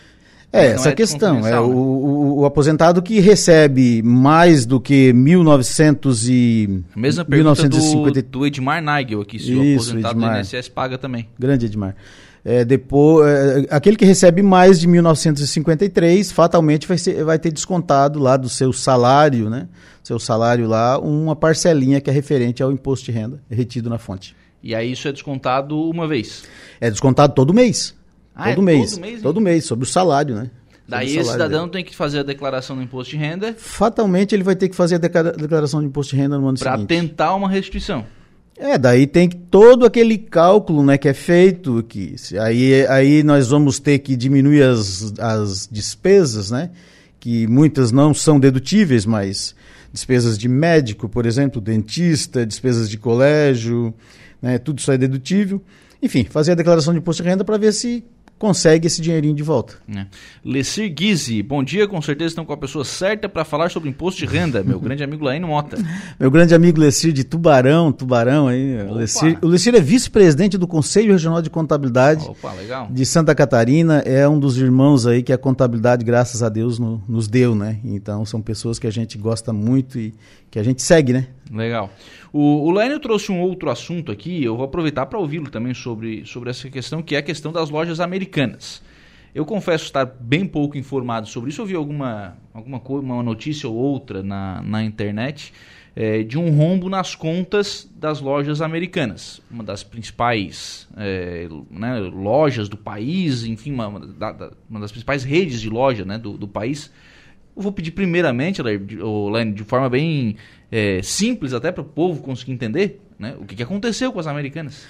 [0.56, 1.46] É, essa é questão.
[1.46, 6.84] É o, o, o, aposentado que recebe mais do que 1900 e...
[6.96, 8.22] mesma pergunta 1950...
[8.22, 10.34] do, do Edmar Nagel aqui, se Isso, o aposentado Edmar.
[10.34, 11.28] do INSS paga também.
[11.38, 11.96] Grande Edmar.
[12.48, 18.20] É, depois, é, aquele que recebe mais de 1953, fatalmente vai, ser, vai ter descontado
[18.20, 19.68] lá do seu salário, né?
[20.04, 24.36] Seu salário lá, uma parcelinha que é referente ao imposto de renda retido na fonte.
[24.62, 26.44] E aí isso é descontado uma vez?
[26.80, 27.96] É descontado todo mês.
[28.36, 29.22] Ah, todo, é mês, todo mês.
[29.22, 30.52] Todo mês, sobre o salário, né?
[30.88, 31.72] Daí esse cidadão dele.
[31.72, 33.56] tem que fazer a declaração do imposto de renda.
[33.58, 36.74] Fatalmente ele vai ter que fazer a declaração do imposto de renda no ano pra
[36.74, 36.88] seguinte.
[36.88, 38.06] Para tentar uma restituição.
[38.58, 43.50] É, daí tem que todo aquele cálculo né, que é feito, que aí, aí nós
[43.50, 46.70] vamos ter que diminuir as, as despesas, né?
[47.20, 49.56] Que muitas não são dedutíveis, mas
[49.92, 53.94] despesas de médico, por exemplo, dentista, despesas de colégio,
[54.42, 55.62] né, tudo isso é dedutível.
[56.02, 58.04] Enfim, fazer a declaração de imposto de renda para ver se
[58.38, 59.76] consegue esse dinheirinho de volta.
[59.94, 60.06] É.
[60.44, 64.20] Lecir Guise, bom dia, com certeza estão com a pessoa certa para falar sobre imposto
[64.20, 65.78] de renda, meu grande amigo Laíno Mota.
[66.20, 68.84] Meu grande amigo Lecir de Tubarão, Tubarão aí.
[68.92, 72.54] Lecir, o Lecir é vice-presidente do Conselho Regional de Contabilidade Opa,
[72.90, 77.04] de Santa Catarina, é um dos irmãos aí que a contabilidade, graças a Deus, no,
[77.08, 77.80] nos deu, né?
[77.84, 80.14] Então são pessoas que a gente gosta muito e
[80.50, 81.28] que a gente segue, né?
[81.52, 81.90] Legal.
[82.38, 86.26] O, o Lênio trouxe um outro assunto aqui, eu vou aproveitar para ouvi-lo também sobre,
[86.26, 88.84] sobre essa questão, que é a questão das lojas americanas.
[89.34, 91.62] Eu confesso estar bem pouco informado sobre isso.
[91.62, 95.54] Eu vi alguma, alguma coisa, uma notícia ou outra na, na internet
[95.96, 99.42] é, de um rombo nas contas das lojas americanas.
[99.50, 104.00] Uma das principais é, né, lojas do país, enfim, uma, uma,
[104.70, 106.92] uma, das principais redes de loja né, do, do país.
[107.56, 110.36] Eu vou pedir primeiramente, Lênio, de forma bem
[110.72, 114.28] é, simples até para o povo conseguir entender né, o que, que aconteceu com as
[114.28, 114.86] americanas.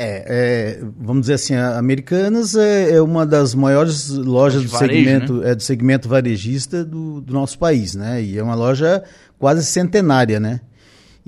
[0.00, 4.94] É, é, vamos dizer assim, a Americanas é, é uma das maiores lojas do varejo,
[4.94, 5.50] segmento, né?
[5.50, 8.22] é, do segmento varejista do, do, nosso país, né?
[8.22, 9.02] E é uma loja
[9.40, 10.60] quase centenária, né?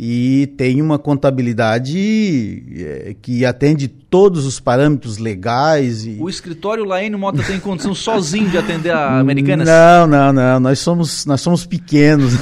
[0.03, 6.07] E tem uma contabilidade é, que atende todos os parâmetros legais.
[6.07, 6.17] E...
[6.19, 9.69] O escritório Laene Mota tem condição sozinho de atender a Americanas?
[9.69, 10.59] Não, não, não.
[10.59, 12.33] Nós somos, nós somos pequenos.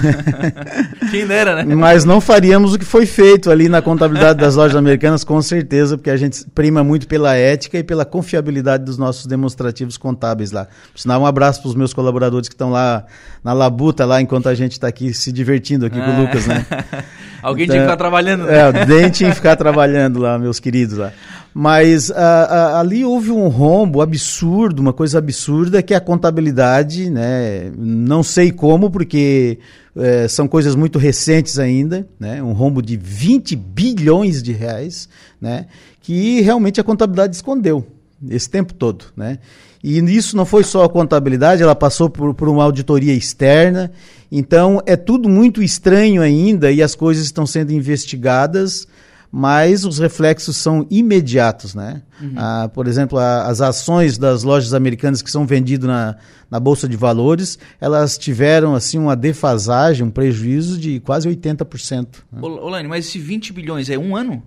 [1.11, 1.75] Quem dera, né?
[1.75, 5.99] Mas não faríamos o que foi feito ali na contabilidade das lojas americanas, com certeza,
[5.99, 10.69] porque a gente prima muito pela ética e pela confiabilidade dos nossos demonstrativos contábeis lá.
[10.93, 13.05] Por sinal, um abraço para os meus colaboradores que estão lá
[13.43, 16.65] na labuta, lá enquanto a gente está aqui se divertindo aqui com o Lucas, né?
[17.49, 18.45] Alguém então, tinha que ficar trabalhando.
[18.45, 18.57] Né?
[18.57, 21.13] É, alguém tinha que ficar trabalhando lá, meus queridos lá.
[21.53, 27.73] Mas ali houve um rombo absurdo, uma coisa absurda, que é a contabilidade, né?
[27.77, 29.59] Não sei como, porque
[29.97, 32.41] é, são coisas muito recentes ainda, né?
[32.43, 35.09] Um rombo de 20 bilhões de reais,
[35.41, 35.67] né?
[36.01, 37.85] Que realmente a contabilidade escondeu
[38.31, 39.39] esse tempo todo, né?
[39.83, 43.91] E isso não foi só a contabilidade, ela passou por, por uma auditoria externa.
[44.31, 48.87] Então é tudo muito estranho ainda e as coisas estão sendo investigadas,
[49.31, 52.03] mas os reflexos são imediatos, né?
[52.21, 52.33] Uhum.
[52.37, 56.17] Ah, por exemplo, a, as ações das lojas americanas que são vendidas na,
[56.51, 62.07] na Bolsa de Valores, elas tiveram assim uma defasagem, um prejuízo de quase 80%.
[62.33, 62.41] Né?
[62.41, 64.43] Olane, mas esse 20 bilhões é um ano?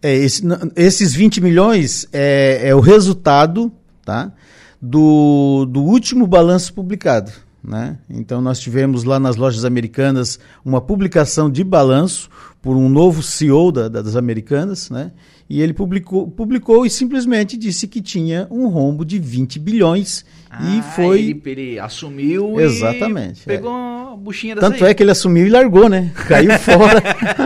[0.00, 0.42] É, esse,
[0.76, 3.72] esses 20 milhões é, é o resultado
[4.08, 4.32] tá?
[4.80, 7.30] do, do último balanço publicado.
[7.62, 7.98] Né?
[8.08, 12.30] Então, nós tivemos lá nas lojas americanas uma publicação de balanço
[12.62, 15.12] por um novo CEO da, das americanas, né?
[15.48, 20.62] E ele publicou, publicou e simplesmente disse que tinha um rombo de 20 bilhões ah,
[20.62, 21.20] e foi.
[21.20, 23.74] Ele, ele assumiu Exatamente, e pegou é.
[23.74, 24.90] uma buchinha dessa Tanto aí.
[24.90, 26.12] é que ele assumiu e largou, né?
[26.26, 27.02] Caiu fora.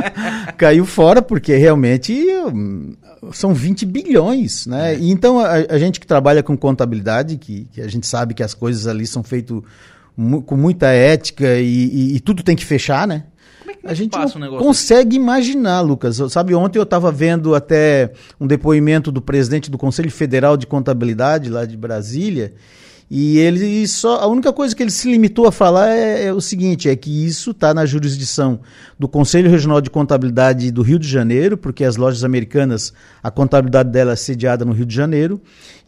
[0.58, 2.12] Caiu fora porque realmente
[2.52, 2.94] hum,
[3.32, 4.94] são 20 bilhões, né?
[4.94, 4.98] É.
[4.98, 8.42] E então a, a, gente que trabalha com contabilidade, que, que, a gente sabe que
[8.42, 9.60] as coisas ali são feitas
[10.16, 13.24] mu com muita ética e, e, e, tudo tem que fechar, né?
[13.72, 16.20] É que a gente não um consegue imaginar, Lucas.
[16.30, 21.50] Sabe, ontem eu estava vendo até um depoimento do presidente do Conselho Federal de Contabilidade
[21.50, 22.54] lá de Brasília
[23.14, 26.40] e ele só a única coisa que ele se limitou a falar é, é o
[26.40, 28.60] seguinte, é que isso está na jurisdição
[28.98, 32.90] do Conselho Regional de Contabilidade do Rio de Janeiro, porque as lojas americanas,
[33.22, 35.38] a contabilidade dela é sediada no Rio de Janeiro,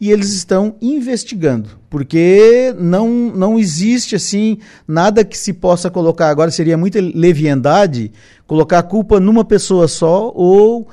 [0.05, 6.29] e eles estão investigando, porque não não existe assim nada que se possa colocar.
[6.29, 8.11] Agora seria muita leviandade
[8.45, 10.87] colocar a culpa numa pessoa só ou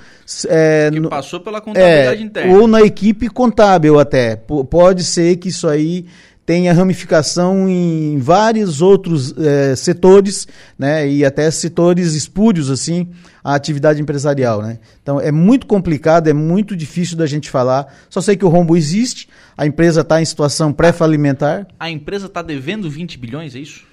[0.48, 2.58] é, que passou pela contabilidade é, interna.
[2.58, 4.34] ou na equipe contábil até.
[4.34, 6.06] P pode ser que isso aí
[6.44, 13.08] tenha ramificação em vários outros é, setores, né, e até setores espúrios assim,
[13.44, 14.78] a atividade empresarial, né.
[15.02, 17.92] Então é muito complicado, é muito difícil da gente falar.
[18.10, 21.66] Só sei que o rombo existe, a empresa está em situação pré-falimentar.
[21.78, 23.84] A empresa está devendo 20 bilhões, é isso?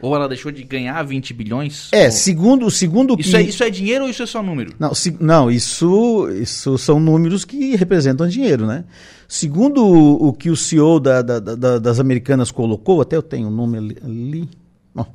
[0.00, 1.88] Ou ela deixou de ganhar 20 bilhões?
[1.92, 2.10] É, ou...
[2.12, 3.36] segundo, segundo isso que...
[3.36, 4.74] É, isso é dinheiro ou isso é só número?
[4.78, 5.16] Não, se...
[5.18, 8.84] não isso, isso são números que representam dinheiro, né?
[9.28, 13.48] Segundo o, o que o CEO da, da, da, das americanas colocou, até eu tenho
[13.48, 14.48] o um nome ali.
[14.94, 15.06] Bom,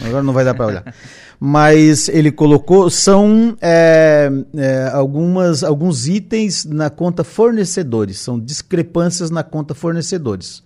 [0.00, 0.94] agora não vai dar para olhar.
[1.40, 9.42] Mas ele colocou, são é, é, algumas, alguns itens na conta fornecedores, são discrepâncias na
[9.42, 10.62] conta fornecedores.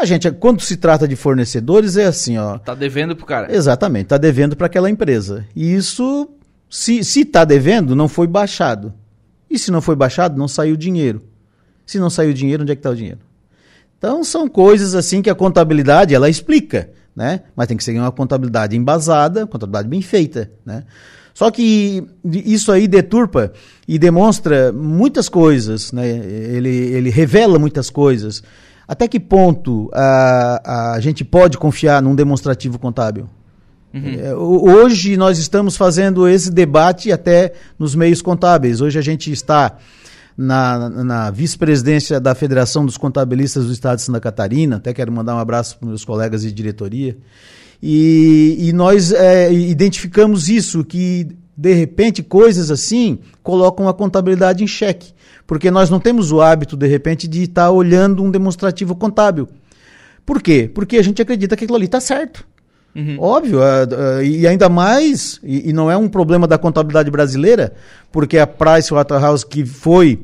[0.00, 2.56] A gente, quando se trata de fornecedores, é assim, ó.
[2.56, 3.54] Tá devendo pro cara.
[3.54, 5.44] Exatamente, tá devendo para aquela empresa.
[5.54, 6.26] E isso,
[6.70, 8.94] se, se tá devendo, não foi baixado.
[9.50, 11.22] E se não foi baixado, não saiu dinheiro.
[11.84, 13.18] Se não saiu dinheiro, onde é que está o dinheiro?
[13.98, 17.42] Então são coisas assim que a contabilidade ela explica, né?
[17.54, 20.84] Mas tem que ser uma contabilidade embasada, contabilidade bem feita, né?
[21.34, 23.52] Só que isso aí deturpa
[23.86, 26.08] e demonstra muitas coisas, né?
[26.08, 28.42] Ele, ele revela muitas coisas.
[28.90, 33.28] Até que ponto a, a gente pode confiar num demonstrativo contábil?
[33.94, 34.18] Uhum.
[34.18, 38.80] É, hoje nós estamos fazendo esse debate até nos meios contábeis.
[38.80, 39.78] Hoje a gente está
[40.36, 44.78] na, na vice-presidência da Federação dos Contabilistas do Estado de Santa Catarina.
[44.78, 47.16] Até quero mandar um abraço para meus colegas de diretoria.
[47.80, 51.28] E, e nós é, identificamos isso, que
[51.60, 55.12] de repente coisas assim colocam a contabilidade em xeque
[55.50, 59.48] porque nós não temos o hábito, de repente, de estar olhando um demonstrativo contábil.
[60.24, 60.70] Por quê?
[60.72, 62.46] Porque a gente acredita que aquilo ali está certo.
[62.94, 63.16] Uhum.
[63.18, 67.72] Óbvio, uh, uh, e ainda mais, e, e, não é um problema da contabilidade brasileira,
[68.12, 70.20] porque a Pricewaterhouse, que foi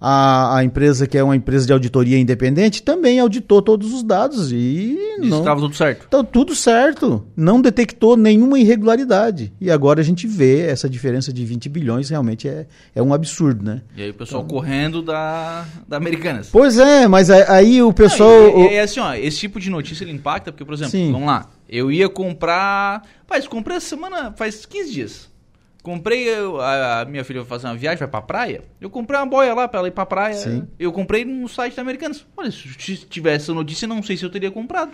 [0.00, 4.50] a, a empresa que é uma empresa de auditoria independente também auditou todos os dados
[4.50, 6.06] e não estava tudo certo.
[6.08, 9.52] Então tudo certo, não detectou nenhuma irregularidade.
[9.60, 13.62] E agora a gente vê essa diferença de 20 bilhões realmente é, é um absurdo,
[13.62, 13.82] né?
[13.94, 16.48] E aí o pessoal então, correndo da, da Americanas.
[16.50, 19.68] Pois é, mas aí o pessoal não, e, e, é assim, ó, esse tipo de
[19.68, 21.12] notícia ele impacta porque, por exemplo, Sim.
[21.12, 25.30] vamos lá, eu ia comprar, faz comprei essa semana faz 15 dias.
[25.82, 28.62] Comprei, eu- a, a minha filha vai fazer uma viagem, vai pra praia.
[28.80, 30.34] Eu comprei uma boia lá pra ela ir pra praia.
[30.34, 30.64] Sim.
[30.78, 32.24] Eu comprei no site da Americanas.
[32.36, 32.68] Olha, se
[33.08, 34.90] tivesse essa notícia, não sei se eu teria comprado.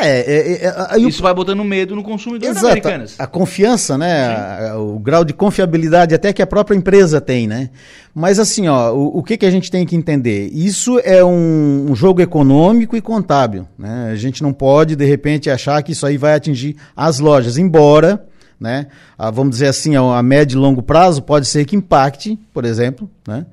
[0.00, 2.66] É, é, é, o- Isso vai botando medo no consumidor da Exato.
[2.68, 3.16] Americanas.
[3.20, 4.70] A confiança, né?
[4.70, 7.68] a- o grau de confiabilidade até que a própria empresa tem, né?
[8.14, 10.48] Mas assim, ó, o, o que, que a gente tem que entender?
[10.52, 14.08] Isso é um, um jogo econômico e contábil, né?
[14.10, 18.26] A gente não pode, de repente, achar que isso aí vai atingir as lojas, embora,
[18.60, 18.86] né?
[19.18, 22.64] a- vamos dizer assim, a, a médio e longo prazo pode ser que impacte, por
[22.64, 23.46] exemplo, né?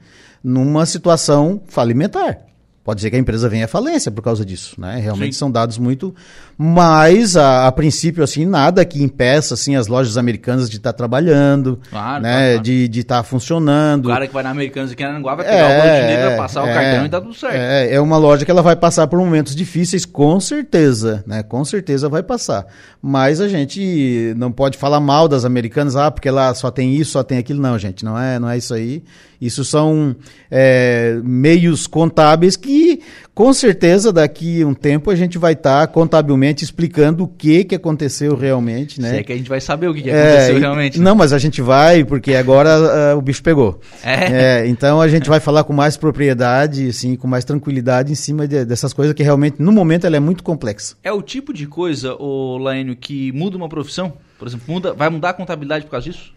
[0.44, 2.40] Numa situação falimentar.
[2.84, 5.00] Pode ser que a empresa venha à falência por causa disso, né?
[5.00, 5.40] Realmente Sim.
[5.40, 6.16] são dados muito,
[6.64, 11.80] mas a, a princípio assim nada que impeça assim as lojas americanas de estar trabalhando,
[11.90, 12.30] Claro, né?
[12.30, 12.62] claro, claro.
[12.64, 14.06] De de estar funcionando.
[14.06, 16.28] O cara que vai na Americanas aqui em Aranguá vai pegar o bolso de dinheiro,
[16.30, 17.56] vai passar o cartão e tá tudo certo.
[17.56, 21.42] É, é uma loja que ela vai passar por momentos difíceis, com certeza, né?
[21.42, 22.68] Com certeza vai passar.
[23.02, 27.14] Mas a gente não pode falar mal das americanas, ah, porque lá só tem isso,
[27.14, 27.60] só tem aquilo.
[27.60, 29.04] Não, gente, não é, não é isso aí.
[29.42, 30.16] Isso são
[30.52, 33.02] é, meios contábeis que,
[33.42, 37.74] com certeza, daqui a um tempo a gente vai estar contabilmente explicando o que, que
[37.74, 39.10] aconteceu realmente, né?
[39.10, 41.00] Se é que a gente vai saber o que, que É, aconteceu e- realmente.
[41.00, 41.04] né?
[41.06, 42.70] Não, mas a gente vai, porque agora
[43.12, 43.80] ah, o bicho pegou.
[44.04, 44.60] É?
[44.62, 48.48] É, então a gente vai falar com mais propriedade, assim, com mais tranquilidade em cima
[48.48, 50.96] de- dessas coisas que realmente, no momento, ela é muito complexa.
[51.04, 54.14] É o tipo de coisa, o Laênio, que muda uma profissão?
[54.38, 56.32] Por exemplo, muda, vai mudar a contabilidade por causa disso?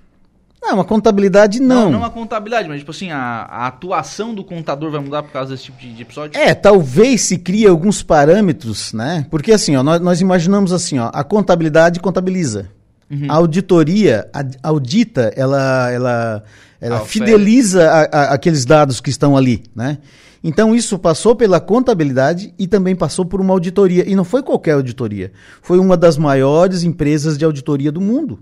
[0.66, 1.90] Não, uma contabilidade não.
[1.90, 5.50] não a contabilidade, mas tipo assim, a, a atuação do contador vai mudar por causa
[5.52, 6.40] desse tipo de, de episódio?
[6.40, 9.26] É, talvez se crie alguns parâmetros, né?
[9.30, 12.70] Porque assim, ó, nós, nós imaginamos assim, ó, a contabilidade contabiliza.
[13.10, 13.26] Uhum.
[13.28, 16.42] A auditoria a- audita, ela, ela,
[16.80, 19.98] ela fideliza a- a- aqueles dados que estão ali, né?
[20.42, 24.08] Então isso passou pela contabilidade e também passou por uma auditoria.
[24.08, 25.30] E não foi qualquer auditoria.
[25.62, 28.38] Foi uma das maiores empresas de auditoria do mundo.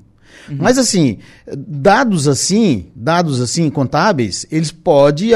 [0.49, 1.18] Mas assim,
[1.57, 5.30] dados assim, dados assim contábeis, eles pode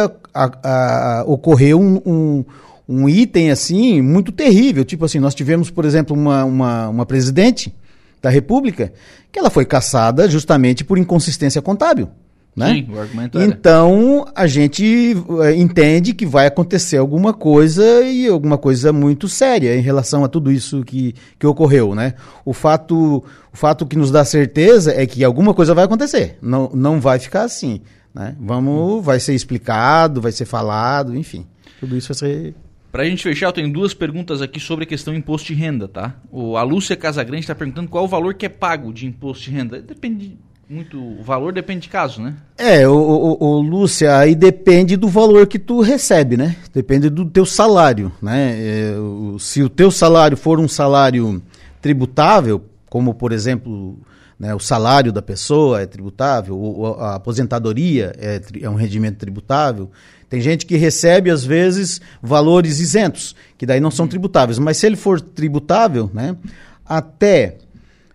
[1.27, 2.45] ocorrer um, um,
[2.89, 4.85] um item assim muito terrível.
[4.85, 7.75] Tipo assim, nós tivemos, por exemplo, uma, uma, uma presidente
[8.21, 8.93] da República
[9.31, 12.09] que ela foi caçada justamente por inconsistência contábil.
[12.57, 12.73] Né?
[12.73, 13.47] Sim, o argumento era.
[13.47, 19.77] Então a gente eh, entende que vai acontecer alguma coisa e alguma coisa muito séria
[19.77, 22.15] em relação a tudo isso que, que ocorreu, né?
[22.47, 26.39] O fato, o fato que nos dá certeza é que alguma coisa vai acontecer.
[26.41, 27.83] Não, não vai ficar assim,
[28.15, 28.35] né?
[28.41, 31.47] Vamos, vai ser explicado, vai ser falado, enfim.
[31.79, 32.55] Tudo isso vai ser
[32.91, 36.17] Pra gente fechar, eu tenho duas perguntas aqui sobre a questão imposto de renda, tá?
[36.33, 39.51] O, a Lúcia Casagrande está perguntando qual o valor que é pago de imposto de
[39.51, 39.83] renda.
[39.83, 40.39] Depende
[40.69, 42.35] muito, o valor depende de caso, né?
[42.59, 46.57] É, o, o, o Lúcia, aí depende do valor que tu recebe, né?
[46.75, 48.55] Depende do teu salário, né?
[48.59, 51.41] É, o- se o teu salário for um salário
[51.81, 53.97] tributável, como por exemplo,
[54.39, 59.19] né, o salário da pessoa é tributável, o- o- a aposentadoria é, é um rendimento
[59.19, 59.89] tributável.
[60.29, 64.59] Tem gente que recebe, às vezes, valores isentos, que daí não são tributáveis.
[64.59, 66.37] Mas se ele for tributável, né,
[66.85, 67.59] até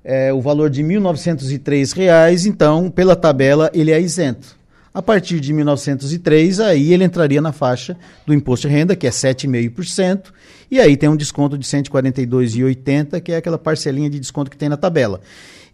[0.04, 4.56] é, o valor de 1.903 reais, então, pela tabela, ele é isento.
[4.93, 7.95] A partir de 1903, aí ele entraria na faixa
[8.26, 10.34] do imposto de renda, que é 7,5%,
[10.70, 14.58] e aí tem um desconto de R$ 142,80, que é aquela parcelinha de desconto que
[14.58, 15.22] tem na tabela.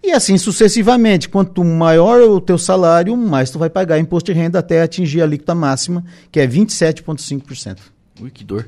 [0.03, 4.59] E assim sucessivamente, quanto maior o teu salário, mais tu vai pagar imposto de renda
[4.59, 7.77] até atingir a alíquota máxima, que é 27,5%.
[8.21, 8.67] Ui, que dor.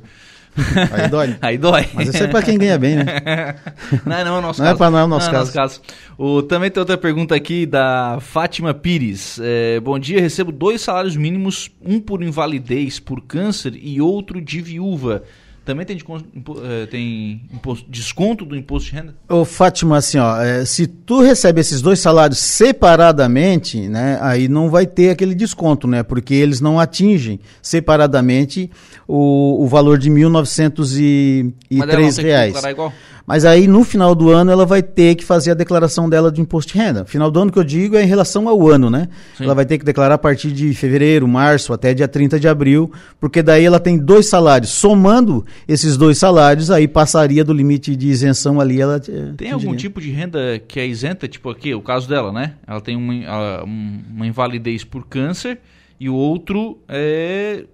[0.91, 1.35] Aí dói.
[1.41, 1.87] Aí dói.
[1.93, 3.05] Mas isso é para quem ganha bem, né?
[4.05, 4.77] Não, não é o nosso Não é caso.
[4.77, 5.81] pra- não é o nosso é caso.
[6.17, 9.39] O, também tem outra pergunta aqui da Fátima Pires.
[9.41, 14.59] É, bom dia, recebo dois salários mínimos, um por invalidez por câncer e outro de
[14.61, 15.23] viúva.
[15.69, 19.13] Também tem, desconto, impo- eh, tem imposto- desconto do imposto de renda?
[19.29, 24.67] Ô, Fátima, assim, ó, é, se tu recebe esses dois salários separadamente, né, aí não
[24.67, 28.71] vai ter aquele desconto, né, porque eles não atingem separadamente
[29.07, 32.53] o, o valor de R$ 1.903 Mas ela não tem que reais.
[32.53, 32.93] declarar igual?
[33.29, 36.41] Mas aí no final do ano ela vai ter que fazer a declaração dela de
[36.41, 37.05] imposto de renda.
[37.05, 39.07] Final do ano que eu digo é em relação ao ano, né?
[39.37, 39.43] Sim.
[39.43, 42.91] Ela vai ter que declarar a partir de fevereiro, março, até dia 30 de abril,
[43.19, 44.71] porque daí ela tem dois salários.
[44.71, 48.81] Somando esses dois salários, aí passaria do limite de isenção ali.
[48.81, 51.27] Ela eh, Tem algum tipo de renda que é isenta?
[51.27, 52.55] Tipo aqui, o caso dela, né?
[52.65, 55.59] Ela tem uma, uma invalidez por câncer
[55.99, 57.65] e o outro é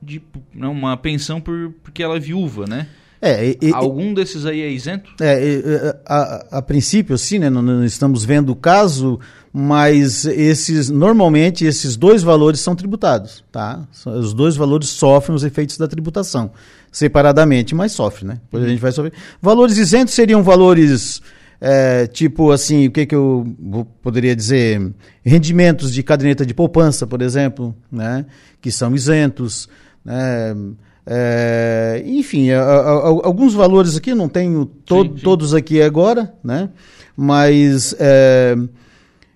[0.00, 0.22] de
[0.54, 2.86] não, uma pensão por, porque ela é viúva, né?
[3.22, 5.10] É, e- e- Algum desses aí é isento?
[5.20, 9.20] É, e, e, a, a princípio, sim, né, não, não estamos vendo o caso,
[9.52, 13.86] mas esses normalmente esses dois valores são tributados, tá?
[14.06, 16.50] Os dois valores sofrem os efeitos da tributação
[16.90, 18.40] separadamente, mas sofre, né?
[18.44, 19.12] Depois a gente vai sofrer.
[19.40, 21.20] Valores isentos seriam valores
[21.60, 23.46] é, tipo assim, o que, que eu
[24.02, 24.92] poderia dizer?
[25.22, 28.24] Rendimentos de caderneta de poupança, por exemplo, né?
[28.60, 29.68] que são isentos.
[30.04, 30.56] Né?
[31.06, 35.22] É, enfim, a, a, a, alguns valores aqui, não tenho to sim, sim.
[35.22, 36.68] todos aqui agora, né?
[37.16, 38.56] mas é,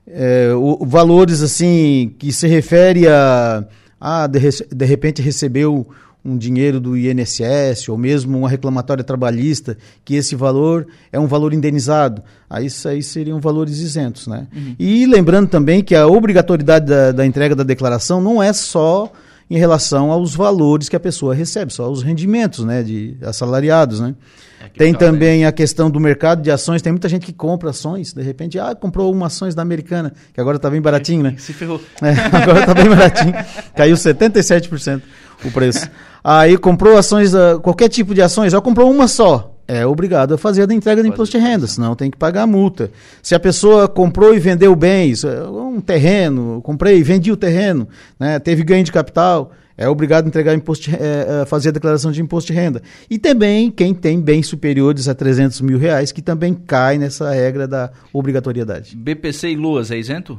[0.06, 3.64] é, o, valores assim que se refere a,
[4.00, 4.40] a de,
[4.74, 5.86] de repente recebeu
[6.24, 11.52] um dinheiro do INSS ou mesmo uma reclamatória trabalhista, que esse valor é um valor
[11.52, 12.22] indenizado.
[12.48, 14.26] Aí isso aí seriam valores isentos.
[14.26, 14.46] Né?
[14.56, 14.74] Uhum.
[14.78, 19.12] E lembrando também que a obrigatoriedade da, da entrega da declaração não é só
[19.54, 24.00] em relação aos valores que a pessoa recebe, só aos rendimentos né, de assalariados.
[24.00, 24.16] Né?
[24.60, 25.46] É tem também né?
[25.46, 28.74] a questão do mercado de ações, tem muita gente que compra ações, de repente, ah,
[28.74, 31.36] comprou uma ações da Americana, que agora está bem baratinho, né?
[31.38, 31.80] Se ferrou.
[32.02, 33.32] É, agora está bem baratinho,
[33.76, 35.02] caiu 77%
[35.44, 35.88] o preço.
[36.24, 37.30] Aí comprou ações,
[37.62, 39.53] qualquer tipo de ações, já comprou uma só.
[39.66, 42.46] É obrigado a fazer a entrega do imposto de renda, senão tem que pagar a
[42.46, 42.90] multa.
[43.22, 47.88] Se a pessoa comprou e vendeu bens, é, um terreno, comprei e vendi o terreno,
[48.20, 51.72] né, teve ganho de capital, é obrigado a entregar imposto de, é, é, fazer a
[51.72, 52.82] declaração de imposto de renda.
[53.08, 57.66] E também quem tem bens superiores a 300 mil reais, que também cai nessa regra
[57.66, 58.94] da obrigatoriedade.
[58.94, 60.38] BPC e LOAS é isento?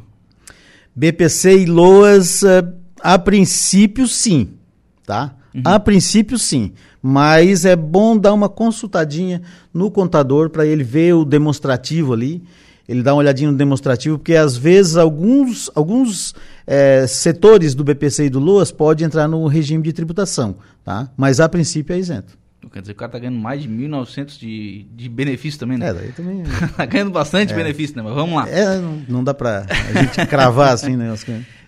[0.96, 2.44] BPC e LOAS,
[3.02, 4.50] a princípio, sim
[5.06, 5.36] tá?
[5.56, 5.62] Uhum.
[5.64, 6.74] A princípio, sim.
[7.02, 9.42] Mas é bom dar uma consultadinha
[9.74, 12.44] no contador para ele ver o demonstrativo ali.
[12.88, 16.36] Ele dá uma olhadinha no demonstrativo, porque às vezes alguns, alguns
[16.68, 21.10] é, setores do BPC e do LOAS podem entrar no regime de tributação, tá?
[21.18, 22.38] Mas a princípio é isento.
[22.76, 25.88] Quer dizer, o cara tá ganhando mais de 1.900 de, de benefício também, né?
[25.88, 26.44] É, daí também...
[26.76, 27.56] tá ganhando bastante é.
[27.56, 28.04] benefício, né?
[28.04, 28.50] Mas vamos lá.
[28.50, 31.16] É, não, não dá pra a gente cravar assim, né?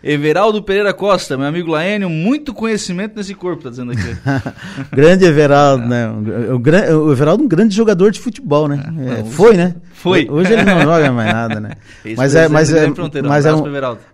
[0.04, 4.18] Everaldo Pereira Costa, meu amigo Laênio, muito conhecimento nesse corpo, tá dizendo aqui.
[4.92, 6.10] grande Everaldo, né?
[6.10, 8.84] O, o, o, Everaldo é um grande jogador de futebol, né?
[9.22, 9.76] É, foi, né?
[9.98, 10.28] Foi.
[10.30, 11.72] Hoje ele não joga mais nada, né?
[12.16, 13.64] mas é, mas é, mas é, um,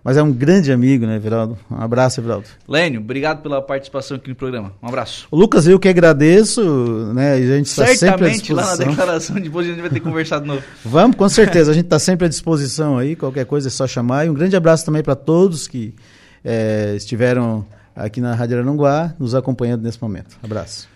[0.02, 1.58] mas é um grande amigo, né, Everaldo?
[1.70, 2.46] Um abraço, Everaldo.
[2.66, 4.72] Lênio, obrigado pela participação aqui no programa.
[4.82, 5.28] Um abraço.
[5.30, 6.62] O Lucas, eu que agradeço,
[7.14, 7.34] né?
[7.34, 8.56] A gente está sempre à disposição.
[8.56, 10.62] lá na declaração, depois a gente vai ter que conversar de novo.
[10.82, 11.70] Vamos, com certeza.
[11.70, 13.14] A gente está sempre à disposição aí.
[13.14, 14.24] Qualquer coisa é só chamar.
[14.24, 15.94] E um grande abraço também para todos que
[16.42, 20.38] é, estiveram aqui na Rádio Aranguá nos acompanhando nesse momento.
[20.42, 20.93] Abraço.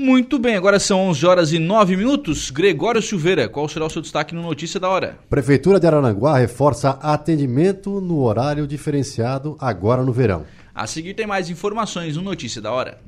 [0.00, 2.52] Muito bem, agora são 11 horas e 9 minutos.
[2.52, 5.18] Gregório Silveira, qual será o seu destaque no Notícia da Hora?
[5.28, 10.46] Prefeitura de Araranguá reforça atendimento no horário diferenciado agora no verão.
[10.72, 13.00] A seguir tem mais informações no Notícia da Hora.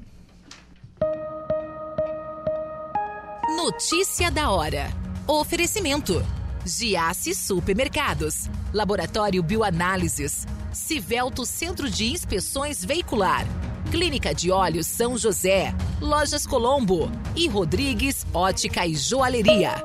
[3.57, 4.91] Notícia da Hora.
[5.29, 6.21] Oferecimento.
[6.67, 8.51] Giasse Supermercados.
[8.75, 10.45] Laboratório Bioanálises.
[10.73, 13.47] Civelto Centro de Inspeções Veicular.
[13.91, 15.75] Clínica de Olhos São José.
[16.01, 17.11] Lojas Colombo.
[17.35, 19.85] E Rodrigues Ótica e Joalheria.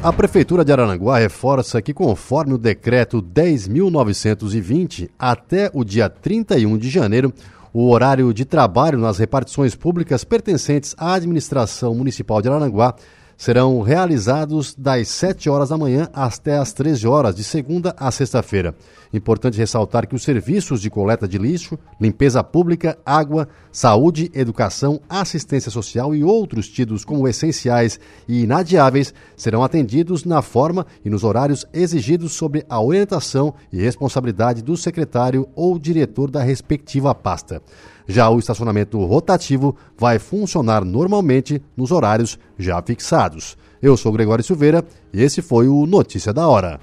[0.00, 6.88] A Prefeitura de Arananguá reforça que, conforme o decreto 10.920, até o dia 31 de
[6.88, 7.34] janeiro,
[7.72, 12.94] o horário de trabalho nas repartições públicas pertencentes à administração municipal de Arananguá
[13.36, 18.74] serão realizados das 7 horas da manhã até as 13 horas, de segunda a sexta-feira.
[19.12, 25.70] Importante ressaltar que os serviços de coleta de lixo, limpeza pública, água, saúde, educação, assistência
[25.70, 31.66] social e outros tidos como essenciais e inadiáveis serão atendidos na forma e nos horários
[31.72, 37.62] exigidos sob a orientação e responsabilidade do secretário ou diretor da respectiva pasta.
[38.06, 43.56] Já o estacionamento rotativo vai funcionar normalmente nos horários já fixados.
[43.82, 46.80] Eu sou Gregório Silveira e esse foi o Notícia da Hora.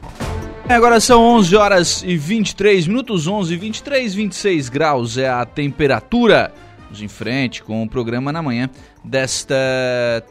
[0.68, 6.54] Agora são 11 horas e 23 minutos, 11 e 23, 26 graus é a temperatura.
[6.84, 8.70] Vamos em frente com o programa na manhã
[9.04, 9.56] desta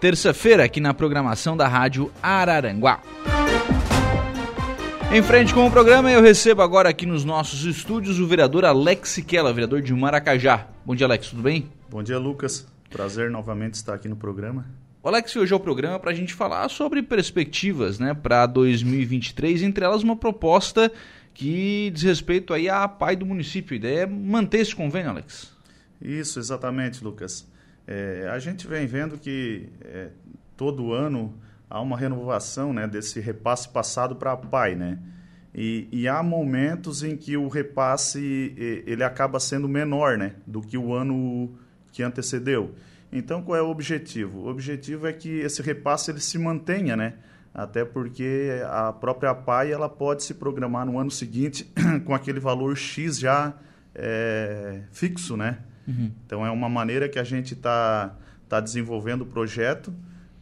[0.01, 3.01] terça-feira aqui na programação da Rádio Araranguá.
[5.14, 9.10] Em frente com o programa, eu recebo agora aqui nos nossos estúdios o vereador Alex
[9.10, 10.66] Siquela, vereador de Maracajá.
[10.86, 11.70] Bom dia, Alex, tudo bem?
[11.90, 12.66] Bom dia, Lucas.
[12.88, 14.64] Prazer novamente estar aqui no programa.
[15.02, 19.62] O Alex hoje é o programa para a gente falar sobre perspectivas né, para 2023,
[19.64, 20.90] entre elas uma proposta
[21.34, 23.74] que diz respeito aí à PAI do município.
[23.74, 25.52] A ideia é manter esse convênio, Alex.
[26.00, 27.46] Isso, exatamente, Lucas.
[27.86, 30.08] É, a gente vem vendo que é,
[30.56, 31.38] todo ano
[31.73, 34.99] há uma renovação né, desse repasse passado para a PAI, né?
[35.55, 38.55] E, e, há momentos em que o repasse
[38.87, 41.51] ele acaba sendo menor né, do que o ano
[41.93, 42.75] que antecedeu.
[43.12, 44.41] Então, qual é o objetivo?
[44.41, 47.14] O objetivo é que esse repasse ele se mantenha, né?
[47.53, 51.70] Até porque a própria PAI ela pode se programar no ano seguinte
[52.07, 53.53] com aquele valor X já
[53.95, 55.59] é, fixo, né?
[55.87, 56.11] Uhum.
[56.25, 59.93] Então, é uma maneira que a gente está está desenvolvendo o projeto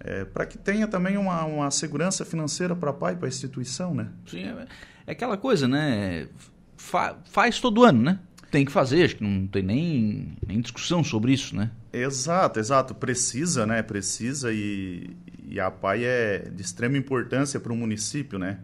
[0.01, 3.95] é, para que tenha também uma, uma segurança financeira para a PAI, para a instituição,
[3.95, 4.09] né?
[4.27, 4.67] Sim, é,
[5.07, 6.29] é aquela coisa, né?
[6.77, 8.19] Fa faz todo ano, né?
[8.51, 11.71] Tem que fazer, acho que não tem nem, nem discussão sobre isso, né?
[11.93, 12.95] Exato, exato.
[12.95, 13.83] Precisa, né?
[13.83, 18.59] Precisa e, e a PAI é de extrema importância para o município, né?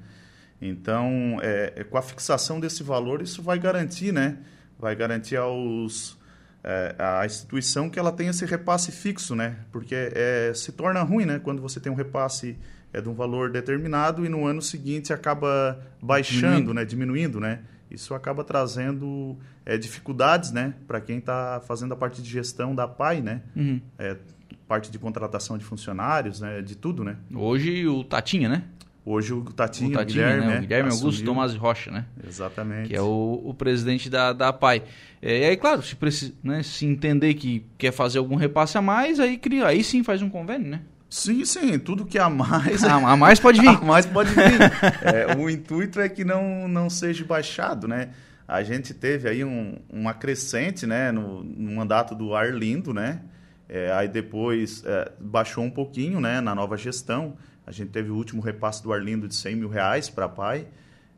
[0.60, 4.38] Então, é, é, com a fixação desse valor, isso vai garantir, né?
[4.78, 6.18] Vai garantir aos
[6.66, 9.56] é, a instituição que ela tenha esse repasse fixo, né?
[9.70, 11.38] Porque é, se torna ruim, né?
[11.38, 12.58] Quando você tem um repasse
[12.92, 16.74] é, de um valor determinado e no ano seguinte acaba baixando, diminuindo.
[16.74, 16.84] né?
[16.84, 17.60] Diminuindo, né?
[17.88, 20.74] Isso acaba trazendo é, dificuldades, né?
[20.88, 23.42] Para quem está fazendo a parte de gestão da PAI, né?
[23.54, 23.80] Uhum.
[23.96, 24.16] É,
[24.66, 26.62] parte de contratação de funcionários, né?
[26.62, 27.16] De tudo, né?
[27.32, 28.64] Hoje o Tatinha, né?
[29.08, 30.52] Hoje o Tatinho, o, Tatinho, Guilherme, né?
[30.54, 30.58] né?
[30.58, 32.06] o Guilherme Augusto Tomás Rocha, né?
[32.26, 32.88] Exatamente.
[32.88, 34.82] Que é o, o presidente da, da PAI.
[35.22, 38.82] É, e aí, claro, se, precisa, né, se entender que quer fazer algum repasse a
[38.82, 40.80] mais, aí, cria, aí sim faz um convênio, né?
[41.08, 42.82] Sim, sim, tudo que a mais.
[42.82, 43.68] Ah, a mais pode vir.
[43.78, 44.42] a mais pode vir.
[45.02, 48.10] é, o intuito é que não, não seja baixado, né?
[48.48, 53.20] A gente teve aí um, uma crescente, né, no, no mandato do Arlindo, né?
[53.68, 57.36] É, aí depois é, baixou um pouquinho, né, na nova gestão.
[57.66, 60.66] A gente teve o último repasse do Arlindo de 100 mil reais para a PAI.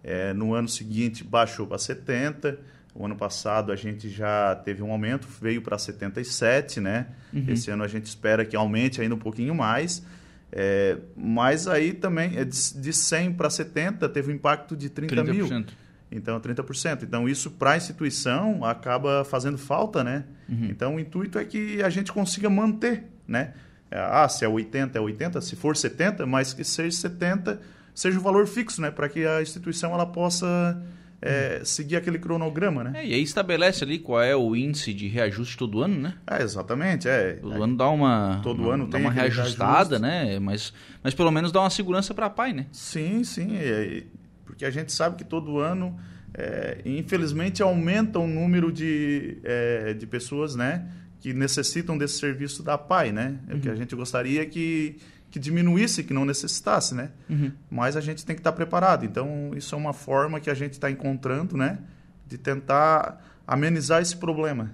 [0.03, 2.59] É, no ano seguinte baixou para 70.
[2.95, 7.09] O ano passado a gente já teve um aumento, veio para 77, né?
[7.33, 7.45] Uhum.
[7.49, 10.03] Esse ano a gente espera que aumente ainda um pouquinho mais.
[10.51, 15.31] É, mas aí também, é de 100 para 70, teve um impacto de 30 30%.
[15.31, 15.67] mil.
[16.11, 17.03] Então, 30%.
[17.03, 20.25] Então, isso para a instituição acaba fazendo falta, né?
[20.49, 20.65] Uhum.
[20.71, 23.53] Então, o intuito é que a gente consiga manter, né?
[23.91, 27.61] Ah, se é 80, é 80, se for 70, mas que seja 70,
[27.95, 28.91] seja o valor fixo, né?
[28.91, 30.80] Para que a instituição ela possa
[31.20, 33.03] é, seguir aquele cronograma, né?
[33.03, 36.14] É, e aí estabelece ali qual é o índice de reajuste todo ano, né?
[36.26, 37.34] É, exatamente, é.
[37.34, 40.39] Todo é, ano dá uma, todo uma, ano dá uma reajustada, né?
[40.39, 40.72] Mas,
[41.03, 42.66] mas pelo menos dá uma segurança para a pai, né?
[42.70, 44.05] Sim, sim, é,
[44.45, 45.99] porque a gente sabe que todo ano,
[46.34, 50.86] é, infelizmente, aumenta o número de, é, de pessoas, né?
[51.21, 53.39] Que necessitam desse serviço da PAI, né?
[53.49, 53.61] É uhum.
[53.61, 54.97] que a gente gostaria que,
[55.31, 57.11] que diminuísse, que não necessitasse, né?
[57.29, 57.53] Uhum.
[57.71, 59.05] Mas a gente tem que estar preparado.
[59.05, 61.79] Então, isso é uma forma que a gente está encontrando, né?
[62.27, 64.71] De tentar amenizar esse problema.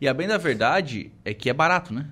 [0.00, 2.06] E a bem da verdade é que é barato, né?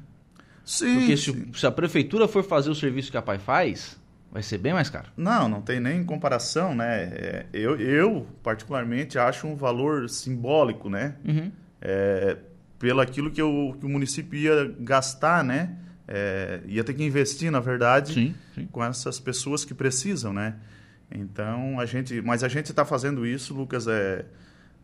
[0.64, 0.98] Sim.
[0.98, 1.52] Porque se, sim.
[1.54, 3.98] se a prefeitura for fazer o serviço que a PAI faz,
[4.30, 5.08] vai ser bem mais caro.
[5.16, 7.04] Não, não tem nem comparação, né?
[7.04, 11.14] É, eu, eu, particularmente, acho um valor simbólico, né?
[11.24, 11.52] Uhum.
[11.80, 12.36] É,
[12.78, 15.76] pelo aquilo que, o, que o município ia gastar, né?
[16.06, 18.66] É, ia ter que investir, na verdade, sim, sim.
[18.72, 20.54] com essas pessoas que precisam, né?
[21.10, 22.20] Então, a gente...
[22.22, 24.24] Mas a gente está fazendo isso, Lucas, é,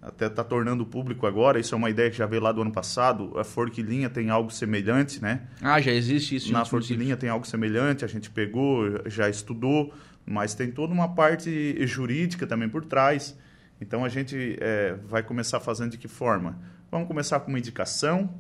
[0.05, 1.59] até está tornando público agora.
[1.59, 3.33] Isso é uma ideia que já veio lá do ano passado.
[3.39, 5.41] A Forquilinha tem algo semelhante, né?
[5.63, 6.53] Ah, já existe isso.
[6.53, 8.05] Na Forquilinha tem algo semelhante.
[8.05, 9.95] A gente pegou, já estudou,
[10.27, 13.35] mas tem toda uma parte jurídica também por trás.
[13.81, 16.59] Então, a gente é, vai começar fazendo de que forma?
[16.95, 18.33] Vamos começar com uma indicação,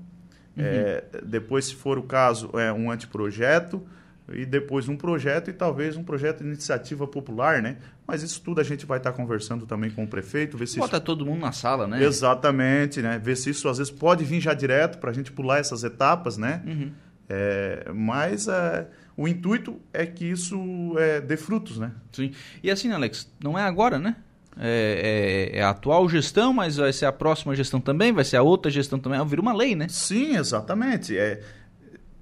[0.56, 0.62] uhum.
[0.64, 3.84] é, depois, se for o caso, é um anteprojeto,
[4.32, 7.78] e depois um projeto e talvez um projeto de iniciativa popular, né?
[8.06, 10.98] Mas isso tudo a gente vai estar conversando também com o prefeito, ver se Bota
[10.98, 11.04] isso...
[11.04, 12.00] todo mundo na sala, né?
[12.04, 13.18] Exatamente, né?
[13.18, 16.38] Ver se isso às vezes pode vir já direto para a gente pular essas etapas,
[16.38, 16.62] né?
[16.64, 16.92] Uhum.
[17.28, 18.86] É, mas é,
[19.16, 21.90] o intuito é que isso é, dê frutos, né?
[22.12, 22.30] Sim.
[22.62, 24.14] E assim, Alex, não é agora, né?
[24.58, 28.36] É, é, é, a atual gestão, mas vai ser a próxima gestão também, vai ser
[28.36, 29.24] a outra gestão também.
[29.26, 29.88] Vira uma lei, né?
[29.88, 31.16] Sim, exatamente.
[31.16, 31.40] É,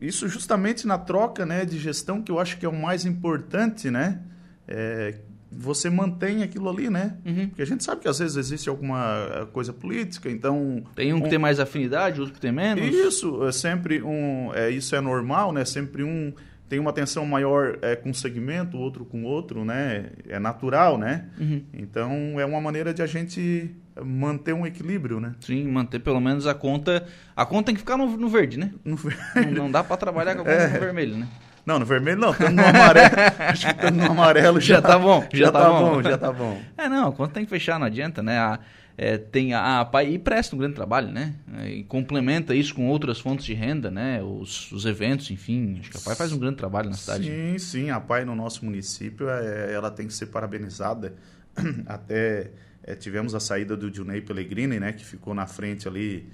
[0.01, 3.91] isso justamente na troca né, de gestão, que eu acho que é o mais importante,
[3.91, 4.21] né?
[4.67, 5.15] É,
[5.51, 7.19] você mantém aquilo ali, né?
[7.27, 7.49] Uhum.
[7.49, 10.83] Porque a gente sabe que às vezes existe alguma coisa política, então...
[10.95, 11.31] Tem um que um...
[11.31, 12.83] tem mais afinidade, outro que tem menos.
[12.83, 14.51] Isso, é sempre um...
[14.55, 15.67] É, isso é normal, né?
[15.67, 16.33] Sempre um
[16.73, 20.07] tem uma atenção maior é, com um segmento, outro com outro, né?
[20.27, 21.27] É natural, né?
[21.39, 21.63] Uhum.
[21.71, 25.35] Então é uma maneira de a gente manter um equilíbrio, né?
[25.39, 27.07] Sim, manter pelo menos a conta.
[27.37, 28.71] A conta tem que ficar no, no verde, né?
[28.83, 29.21] No verde.
[29.51, 30.69] Não, não dá para trabalhar com a conta é.
[30.69, 31.29] no vermelho, né?
[31.67, 33.17] Não, no vermelho não, estando no amarelo.
[33.39, 35.29] Acho que estando no amarelo já, já tá bom.
[35.31, 35.91] Já, já tá, tá bom.
[35.91, 36.03] bom.
[36.03, 36.59] já tá bom.
[36.79, 38.39] É, não, a conta tem que fechar, não adianta, né?
[38.39, 38.59] A,
[38.97, 41.35] é, tem a, a PAI presta um grande trabalho, né?
[41.55, 44.23] É, e complementa isso com outras fontes de renda, né?
[44.23, 45.79] Os, os eventos, enfim.
[45.81, 47.25] Acho que a PAI faz um grande trabalho na cidade.
[47.25, 47.91] Sim, sim.
[47.91, 51.15] A PAI no nosso município, é, ela tem que ser parabenizada.
[51.87, 52.51] Até
[52.83, 54.93] é, tivemos a saída do Junei Pellegrini, né?
[54.93, 56.31] Que ficou na frente ali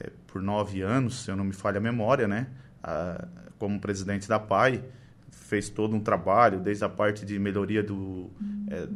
[0.00, 2.46] é, por nove anos, se eu não me falha a memória, né?
[2.82, 3.26] A,
[3.58, 4.82] como presidente da PAI.
[5.30, 8.30] Fez todo um trabalho, desde a parte de melhoria do
[8.70, 8.86] é,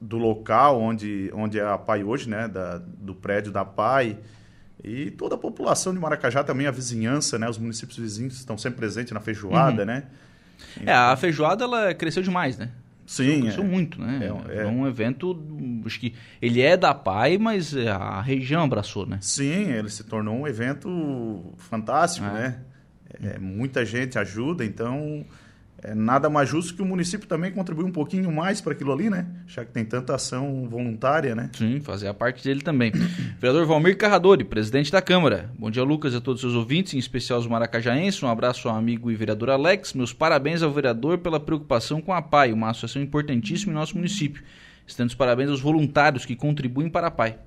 [0.00, 4.18] do local onde, onde é a PAI hoje, né, da, do prédio da PAI,
[4.82, 7.48] E toda a população de Maracajá também, a vizinhança, né?
[7.48, 9.86] Os municípios vizinhos estão sempre presentes na feijoada, uhum.
[9.86, 10.04] né?
[10.84, 12.70] É, a feijoada ela cresceu demais, né?
[13.06, 13.42] Sim.
[13.42, 13.66] Cresceu é.
[13.66, 14.20] muito, né?
[14.48, 15.38] É, é, um evento,
[15.84, 19.18] acho que ele é da PAI, mas a região abraçou, né?
[19.20, 22.32] Sim, ele se tornou um evento fantástico, é.
[22.32, 22.58] né?
[23.22, 25.26] É, muita gente ajuda, então
[25.82, 29.08] é nada mais justo que o município também contribuir um pouquinho mais para aquilo ali,
[29.08, 29.26] né?
[29.46, 31.50] Já que tem tanta ação voluntária, né?
[31.54, 32.92] Sim, fazer a parte dele também.
[33.38, 35.50] Vereador Valmir Carradori, presidente da Câmara.
[35.58, 38.22] Bom dia, Lucas, a todos os seus ouvintes, em especial os maracajaenses.
[38.22, 39.94] Um abraço ao amigo e vereador Alex.
[39.94, 44.42] Meus parabéns ao vereador pela preocupação com a PAI, uma associação importantíssima em nosso município.
[44.86, 47.38] Estando os parabéns aos voluntários que contribuem para a PAI.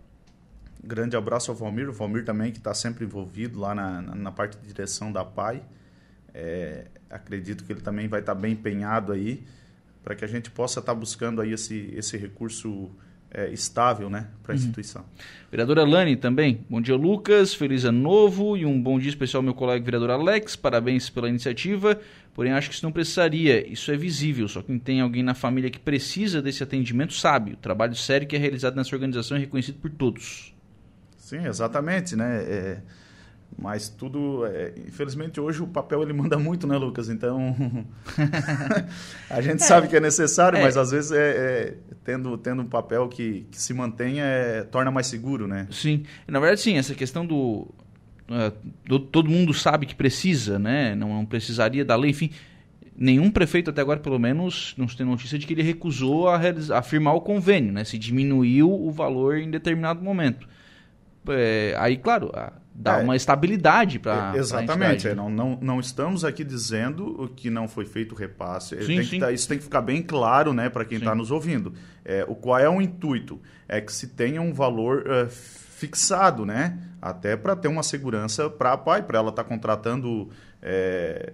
[0.83, 4.31] Grande abraço ao Valmir, o Valmir também que está sempre envolvido lá na, na, na
[4.31, 5.61] parte de direção da PAI.
[6.33, 9.43] É, acredito que ele também vai estar bem empenhado aí
[10.03, 12.91] para que a gente possa estar buscando aí esse, esse recurso
[13.31, 14.59] é, estável né, para a uhum.
[14.61, 15.05] instituição.
[15.49, 16.65] Vereadora Lani também.
[16.69, 17.53] Bom dia, Lucas.
[17.53, 20.55] Feliz ano novo e um bom dia especial ao meu colega vereador Alex.
[20.55, 21.99] Parabéns pela iniciativa.
[22.33, 23.65] Porém, acho que isso não precisaria.
[23.65, 24.47] Isso é visível.
[24.47, 27.53] Só quem tem alguém na família que precisa desse atendimento sabe.
[27.53, 30.53] O trabalho sério que é realizado nessa organização é reconhecido por todos.
[31.17, 32.15] Sim, exatamente.
[32.15, 32.43] Né?
[32.43, 32.81] É
[33.57, 37.09] mas tudo, é, infelizmente hoje o papel ele manda muito, né, Lucas?
[37.09, 37.55] Então
[39.29, 39.65] a gente é.
[39.65, 40.61] sabe que é necessário, é.
[40.61, 44.91] mas às vezes é, é, tendo, tendo um papel que, que se mantenha é, torna
[44.91, 45.67] mais seguro, né?
[45.71, 47.67] Sim, na verdade sim, essa questão do,
[48.29, 48.51] é,
[48.85, 50.95] do todo mundo sabe que precisa, né?
[50.95, 52.31] Não, não, precisaria da lei, enfim.
[52.95, 56.39] Nenhum prefeito até agora, pelo menos, não se tem notícia de que ele recusou a,
[56.75, 57.83] a firmar o convênio, né?
[57.83, 60.47] Se diminuiu o valor em determinado momento.
[61.79, 62.31] Aí, claro,
[62.73, 64.35] dá é, uma estabilidade para.
[64.35, 65.07] Exatamente.
[65.07, 68.81] É, não, não, não estamos aqui dizendo que não foi feito o repasse.
[68.83, 69.19] Sim, tem.
[69.19, 71.73] Tá, isso tem que ficar bem claro né, para quem está nos ouvindo.
[72.03, 73.39] É, o qual é o intuito?
[73.67, 76.79] É que se tenha um valor uh, fixado, né?
[77.01, 80.29] Até para ter uma segurança para a pai, para ela estar tá contratando.
[80.61, 81.33] É,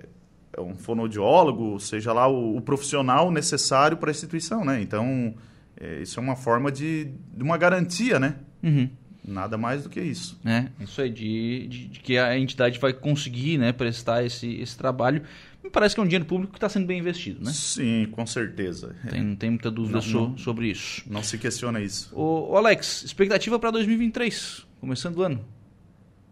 [0.58, 4.82] um fonoaudiólogo, seja lá o, o profissional necessário para a instituição, né?
[4.82, 5.34] Então,
[5.80, 8.36] é, isso é uma forma de, de uma garantia, né?
[8.62, 8.90] Uhum.
[9.26, 10.40] Nada mais do que isso.
[10.46, 14.78] É, isso aí, de, de, de, que a entidade vai conseguir né, prestar esse, esse
[14.78, 15.22] trabalho.
[15.64, 17.52] Me parece que é um dinheiro público que está sendo bem investido, né?
[17.52, 18.96] Sim, com certeza.
[19.10, 21.04] Tem, não tem muita dúvida não, so, não, sobre isso.
[21.08, 22.12] Não se questiona isso.
[22.16, 25.46] O Alex, expectativa para 2023, começando o ano?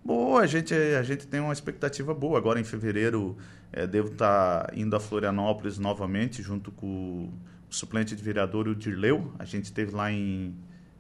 [0.04, 2.38] Boa, a gente, a gente tem uma expectativa boa.
[2.38, 3.38] Agora em fevereiro
[3.74, 7.30] é, devo estar tá indo a Florianópolis novamente, junto com
[7.70, 9.34] o suplente de vereador, o Dirleu.
[9.38, 10.56] A gente esteve lá em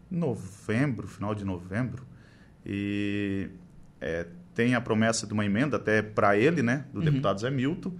[0.10, 2.05] novembro, final de novembro,
[2.66, 3.49] e
[4.01, 7.05] é, tem a promessa de uma emenda até para ele, né, do uhum.
[7.05, 7.93] deputado Zé Milton.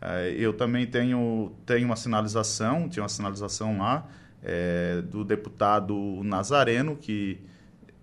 [0.00, 4.08] É, eu também tenho, tenho uma sinalização, tinha uma sinalização lá
[4.42, 7.40] é, do deputado Nazareno, que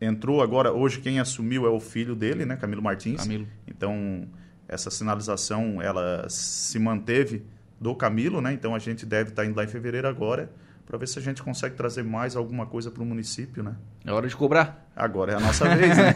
[0.01, 3.21] entrou agora, hoje quem assumiu é o filho dele, né, Camilo Martins.
[3.21, 3.47] Camilo.
[3.65, 4.27] Então,
[4.67, 7.45] essa sinalização, ela se manteve
[7.79, 10.51] do Camilo, né, então a gente deve estar indo lá em fevereiro agora,
[10.85, 13.75] para ver se a gente consegue trazer mais alguma coisa para o município, né?
[14.05, 14.89] É hora de cobrar.
[14.95, 16.13] Agora é a nossa vez, né?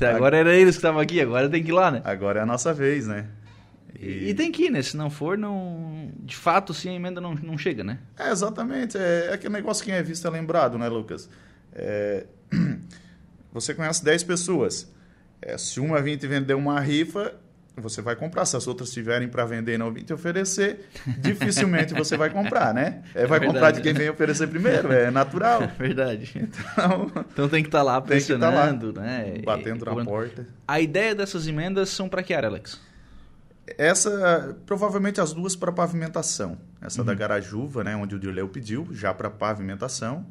[0.14, 2.02] agora era eles que estavam aqui, agora tem que ir lá, né?
[2.04, 3.26] Agora é a nossa vez, né?
[3.98, 4.30] E...
[4.30, 4.82] e, tem que ir, né?
[4.82, 6.10] Se não for, não...
[6.20, 7.98] de fato, sim, a emenda não, não chega, né?
[8.18, 8.98] É, exatamente.
[8.98, 11.28] É, é aquele negócio que é visto é lembrado, né, Lucas?
[11.72, 12.26] É...
[13.52, 14.92] Você conhece 10 pessoas.
[15.40, 17.34] É, se uma vir te vender uma rifa,
[17.76, 18.44] você vai comprar.
[18.44, 22.72] Se as outras estiverem para vender e não vir te oferecer, dificilmente você vai comprar,
[22.72, 23.02] né?
[23.14, 25.62] É, vai é comprar de quem vem oferecer primeiro, é natural.
[25.62, 26.32] É verdade.
[26.36, 29.42] Então, então tem que estar tá lá pressionando, tá lá, né?
[29.44, 30.46] Batendo na porta.
[30.66, 32.80] A ideia dessas emendas são para que área, Alex?
[33.78, 36.58] Essa, provavelmente as duas para pavimentação.
[36.80, 37.06] Essa uhum.
[37.06, 40.26] da Garajuva, né, onde o Dirleu pediu, já para pavimentação.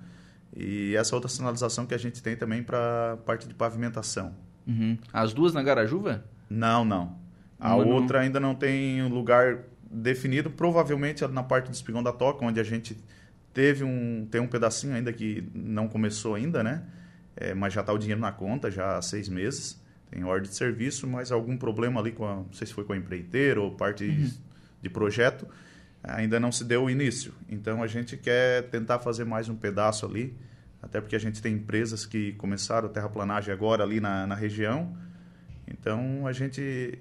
[0.56, 4.36] E essa outra sinalização que a gente tem também para parte de pavimentação.
[4.68, 4.98] Uhum.
[5.12, 6.24] As duas na Garajuva?
[6.50, 7.23] Não, não.
[7.64, 9.60] A outra ainda não tem lugar
[9.90, 12.98] definido, provavelmente na parte do espigão da toca, onde a gente
[13.54, 16.84] teve um tem um pedacinho ainda que não começou ainda, né?
[17.38, 19.82] É, mas já está o dinheiro na conta já há seis meses.
[20.12, 22.94] Tem ordem de serviço, mas algum problema ali com a, não sei se foi com
[22.94, 24.30] a empreiteira ou parte uhum.
[24.82, 25.48] de projeto,
[26.04, 27.34] ainda não se deu o início.
[27.50, 30.38] Então a gente quer tentar fazer mais um pedaço ali,
[30.82, 34.96] até porque a gente tem empresas que começaram a terraplanagem agora ali na, na região.
[35.66, 37.00] Então a gente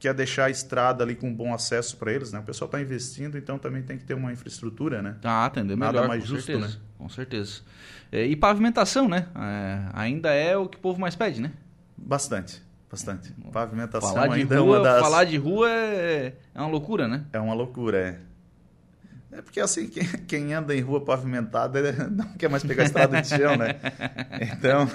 [0.00, 2.38] quer deixar a estrada ali com bom acesso para eles, né?
[2.38, 5.16] O pessoal está investindo, então também tem que ter uma infraestrutura, né?
[5.22, 6.82] Ah, atender melhor, Nada mais justo, certeza, né?
[6.96, 7.60] Com certeza.
[8.10, 9.26] É, e pavimentação, né?
[9.36, 11.52] É, ainda é o que o povo mais pede, né?
[11.98, 13.30] Bastante, bastante.
[13.52, 15.00] Pavimentação falar ainda rua, é uma das...
[15.02, 17.26] Falar de rua é, é uma loucura, né?
[17.30, 18.18] É uma loucura, é.
[19.36, 23.20] É porque assim, quem, quem anda em rua pavimentada não quer mais pegar a estrada
[23.20, 23.76] de chão, né?
[24.40, 24.88] Então...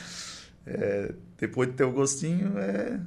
[0.66, 2.98] é, depois de ter o gostinho, é.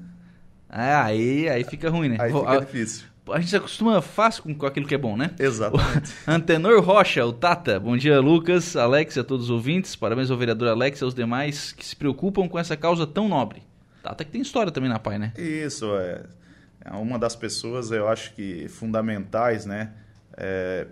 [0.72, 2.17] É, aí, aí fica ruim, né?
[2.19, 3.07] Aí fica a, difícil.
[3.30, 5.32] a gente se acostuma fácil com, aquilo que é bom, né?
[5.38, 6.13] Exatamente.
[6.26, 7.80] Antenor Rocha, o Tata.
[7.80, 9.95] Bom dia, Lucas, Alex e a todos os ouvintes.
[9.95, 13.63] Parabéns ao vereador Alex e aos demais que se preocupam com essa causa tão nobre.
[14.01, 15.34] Tata que tem história também na PAI, né?
[15.38, 16.24] Isso é,
[16.86, 19.91] é uma das pessoas, eu acho que fundamentais, né?
[20.38, 20.88] é,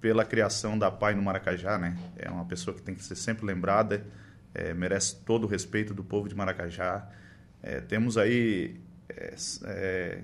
[0.00, 1.96] pela criação da PAI no Maracajá, né?
[2.16, 4.04] É uma pessoa que tem que ser sempre lembrada,
[4.54, 7.06] é, merece todo o respeito do povo de Maracajá.
[7.62, 8.80] É, temos aí
[9.16, 9.34] é,
[9.66, 10.18] é,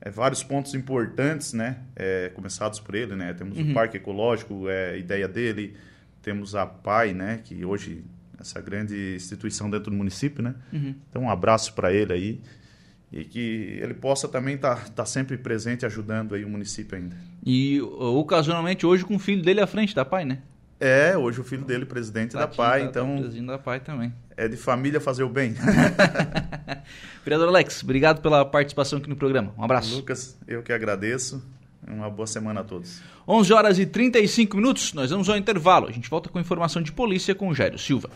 [0.00, 1.78] é, vários pontos importantes, né?
[1.96, 3.32] É, começados por ele, né?
[3.34, 5.76] Temos o Parque Ecológico, é a ideia dele.
[6.22, 7.40] Temos a PAI, né?
[7.42, 8.04] Que hoje
[8.40, 10.54] essa grande instituição dentro do município, né?
[11.08, 12.40] Então um abraço para ele aí
[13.12, 17.14] e que ele possa também estar sempre presente ajudando aí o município ainda.
[17.44, 20.38] E ocasionalmente hoje com o filho dele à frente da PAI, né?
[20.80, 24.12] É, hoje o filho dele presidente da PAI, tá- tá então presidente da PAI também.
[24.36, 25.54] É de família fazer o bem.
[27.24, 29.54] Vereador Alex, obrigado pela participação aqui no programa.
[29.56, 29.94] Um abraço.
[29.94, 31.42] Lucas, eu que agradeço.
[31.86, 33.02] Uma boa semana a todos.
[33.26, 35.88] 11 horas e 35 minutos, nós vamos ao intervalo.
[35.88, 38.08] A gente volta com informação de polícia com o Jairo Silva.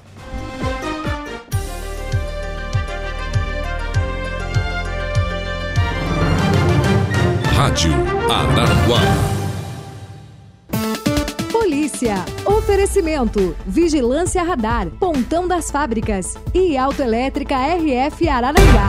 [7.57, 7.93] Rádio
[8.31, 9.36] Araranguá.
[11.97, 12.25] Polícia.
[12.45, 13.57] Oferecimento.
[13.67, 14.89] Vigilância Radar.
[15.01, 16.37] Pontão das Fábricas.
[16.53, 18.89] E Autoelétrica RF Araranguá.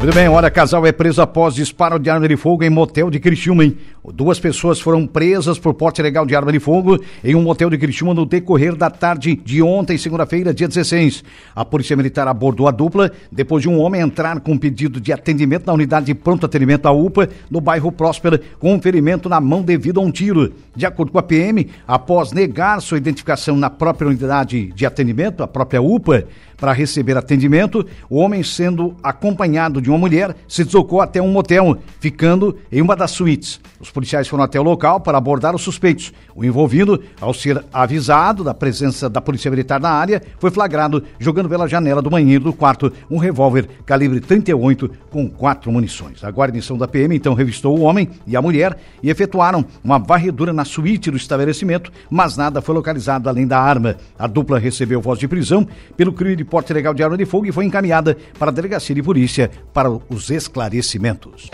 [0.00, 3.20] Muito bem, olha, casal é preso após disparo de arma de fogo em motel de
[3.20, 3.76] Criciúma, hein?
[4.14, 7.76] Duas pessoas foram presas por porte ilegal de arma de fogo em um motel de
[7.76, 11.24] Criciúma no decorrer da tarde de ontem, segunda-feira, dia 16.
[11.54, 15.66] A Polícia Militar abordou a dupla depois de um homem entrar com pedido de atendimento
[15.66, 19.62] na unidade de pronto atendimento da UPA, no bairro Próspera, com um ferimento na mão
[19.62, 20.52] devido a um tiro.
[20.74, 25.48] De acordo com a PM, após negar sua identificação na própria unidade de atendimento, a
[25.48, 26.26] própria UPA,
[26.56, 31.76] para receber atendimento, o homem sendo acompanhado de uma mulher se deslocou até um motel,
[32.00, 33.60] ficando em uma das suítes.
[33.78, 36.12] Os policiais foram até o local para abordar os suspeitos.
[36.34, 41.48] O envolvido, ao ser avisado da presença da polícia militar na área, foi flagrado jogando
[41.48, 46.22] pela janela do banheiro do quarto um revólver calibre 38 com quatro munições.
[46.22, 50.52] A guarnição da PM então revistou o homem e a mulher e efetuaram uma varredura
[50.52, 53.96] na suíte do estabelecimento, mas nada foi localizado além da arma.
[54.18, 55.66] A dupla recebeu voz de prisão
[55.96, 58.94] pelo crime de porte ilegal de arma de fogo e foi encaminhada para a delegacia
[58.94, 61.48] de polícia para os esclarecimentos.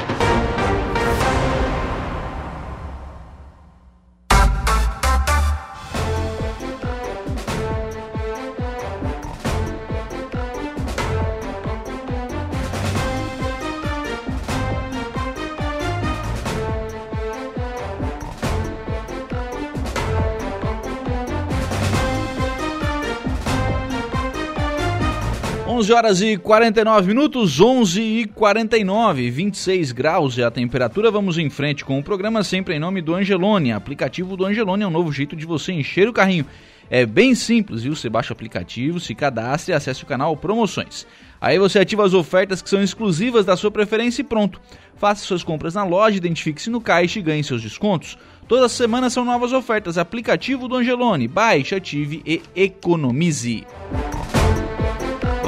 [25.83, 31.11] Onze horas e 49 minutos, 11 e 49, 26 graus é a temperatura.
[31.11, 33.73] Vamos em frente com o programa sempre em nome do Angelone.
[33.73, 36.47] Aplicativo do Angelone é um novo jeito de você encher o carrinho.
[36.89, 37.97] É bem simples, viu?
[37.97, 41.05] Você baixa o aplicativo, se cadastre e acesse o canal Promoções.
[41.41, 44.61] Aí você ativa as ofertas que são exclusivas da sua preferência e pronto.
[44.95, 48.17] Faça suas compras na loja, identifique-se no caixa e ganhe seus descontos.
[48.47, 49.99] Toda semana são novas ofertas.
[49.99, 51.27] Aplicativo do Angelone.
[51.27, 53.67] Baixe, ative e economize.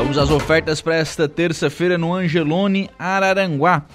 [0.04, 3.86] Vamos às ofertas para esta terça-feira no Angelone Araranguá.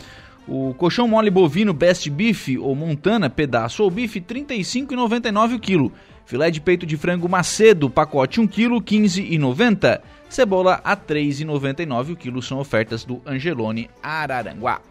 [0.48, 5.92] O colchão mole bovino Best Beef ou Montana pedaço ou bife R$ 35,99 o quilo.
[6.26, 10.02] Filé de peito de frango Macedo, pacote 1 kg, R$ 15,90.
[10.28, 14.82] Cebola a R$ 3,99 o quilo são ofertas do Angelone Araranguá.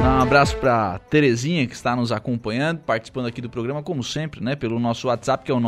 [0.00, 4.54] Um abraço para Terezinha que está nos acompanhando, participando aqui do programa, como sempre, né?
[4.54, 5.60] Pelo nosso WhatsApp que é o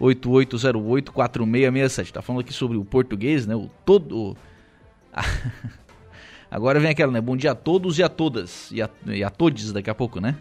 [0.00, 2.10] 988084667.
[2.10, 3.54] Tá falando aqui sobre o português, né?
[3.54, 4.36] O todo.
[6.50, 7.20] Agora vem aquela, né?
[7.20, 8.70] Bom dia a todos e a todas.
[8.72, 10.36] E a, e a todes daqui a pouco, né?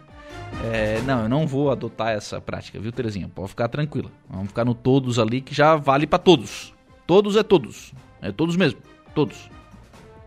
[0.71, 3.29] É, não, eu não vou adotar essa prática, viu, Terezinha?
[3.33, 4.11] Pode ficar tranquila.
[4.29, 6.73] Vamos ficar no todos ali que já vale para todos.
[7.07, 7.93] Todos é todos.
[8.21, 8.79] É todos mesmo.
[9.13, 9.49] Todos.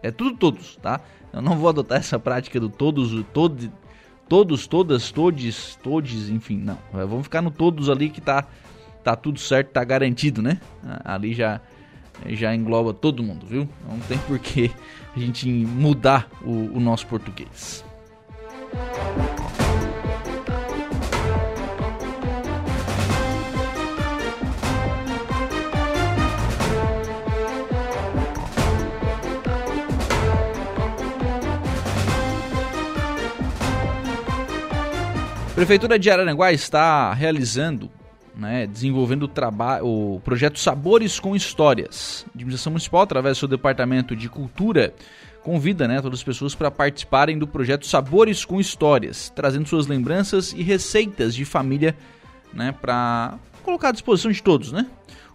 [0.05, 1.01] É tudo todos, tá?
[1.33, 3.73] Eu não vou adotar essa prática do todos, todo,
[4.29, 6.79] todos, todas, todes, todes, enfim, não.
[6.93, 8.47] Vamos ficar no todos ali que tá,
[9.03, 10.61] tá tudo certo, tá garantido, né?
[11.03, 11.59] Ali já,
[12.27, 13.67] já engloba todo mundo, viu?
[13.89, 14.71] Não tem por que
[15.17, 17.83] a gente mudar o, o nosso português.
[35.55, 37.89] A Prefeitura de Araranguá está realizando,
[38.37, 42.27] né, desenvolvendo o, trabalho, o projeto Sabores com Histórias.
[42.27, 44.93] A administração municipal, através do seu departamento de cultura,
[45.45, 50.53] convida né, todas as pessoas para participarem do projeto Sabores com Histórias, trazendo suas lembranças
[50.53, 51.95] e receitas de família
[52.53, 54.73] né, para colocar à disposição de todos.
[54.73, 54.85] Né?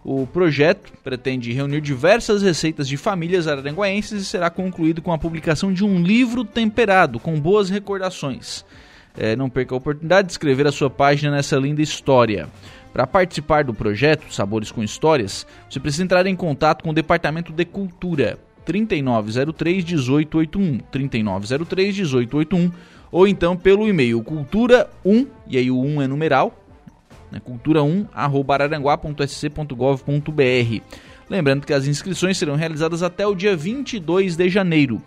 [0.04, 5.72] O projeto pretende reunir diversas receitas de famílias araranguaenses e será concluído com a publicação
[5.72, 8.66] de um livro temperado com boas recordações.
[9.22, 12.48] É, não perca a oportunidade de escrever a sua página nessa linda história.
[12.90, 17.52] Para participar do projeto Sabores com Histórias, você precisa entrar em contato com o Departamento
[17.52, 22.72] de Cultura 3903 1881 3903 1881
[23.12, 26.58] ou então pelo e-mail cultura1 e aí o 1 é numeral
[27.30, 30.82] né, cultura1 aranguá.sc.gov.br
[31.28, 35.02] lembrando que as inscrições serão realizadas até o dia 22 de janeiro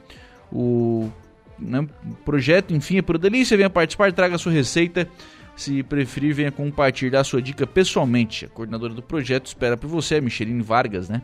[0.51, 1.09] o
[1.57, 1.85] né,
[2.25, 3.55] projeto, enfim, é por delícia.
[3.57, 5.07] Venha participar, traga sua receita.
[5.55, 8.45] Se preferir, venha compartilhar sua dica pessoalmente.
[8.45, 11.21] A coordenadora do projeto espera por você, a Micheline Vargas, né?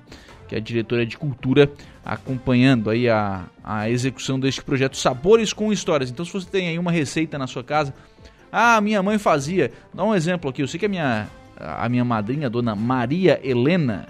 [0.48, 1.72] Que é a diretora de cultura,
[2.06, 6.12] acompanhando aí a, a execução deste projeto Sabores com Histórias.
[6.12, 7.94] Então, se você tem aí uma receita na sua casa,
[8.52, 9.72] ah, minha mãe fazia.
[9.94, 10.62] Dá um exemplo aqui.
[10.62, 14.08] Eu sei que a minha, a minha madrinha, a dona Maria Helena,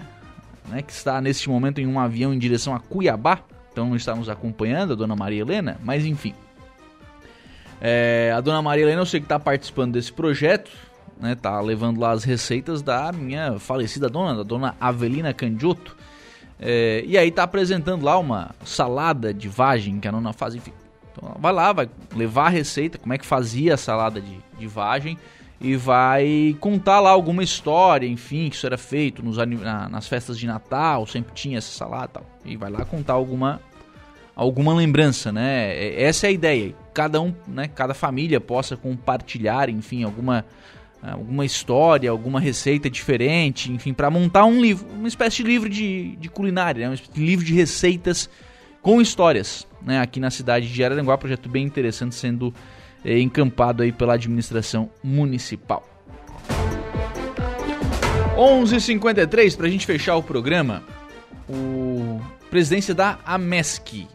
[0.68, 3.42] né, que está neste momento em um avião em direção a Cuiabá,
[3.72, 6.34] então está nos acompanhando, a dona Maria Helena, mas enfim.
[7.80, 10.70] É, a dona Maria Helena, eu sei que está participando desse projeto,
[11.18, 11.34] né?
[11.34, 15.96] Tá levando lá as receitas da minha falecida dona, da dona Avelina Candioto.
[16.58, 20.72] É, e aí tá apresentando lá uma salada de vagem que a nona faz, enfim.
[21.12, 24.66] Então vai lá, vai levar a receita, como é que fazia a salada de, de
[24.66, 25.18] vagem
[25.60, 30.38] e vai contar lá alguma história, enfim, que isso era feito nos, na, nas festas
[30.38, 32.26] de Natal, sempre tinha essa salada e tal.
[32.46, 33.60] E vai lá contar alguma
[34.34, 36.00] alguma lembrança, né?
[36.00, 36.74] Essa é a ideia.
[36.94, 40.46] Cada um, né, cada família possa compartilhar, enfim, alguma
[41.02, 46.14] alguma história, alguma receita diferente, enfim, para montar um livro, uma espécie de livro de,
[46.16, 46.96] de culinária, né?
[47.12, 48.28] de livro de receitas
[48.82, 50.00] com histórias, né?
[50.00, 52.52] Aqui na cidade de Araranguá, projeto bem interessante sendo
[53.04, 55.86] encampado aí pela administração municipal.
[58.36, 60.82] 11:53 para a gente fechar o programa.
[61.48, 62.20] O
[62.50, 64.08] presidência da AMESC,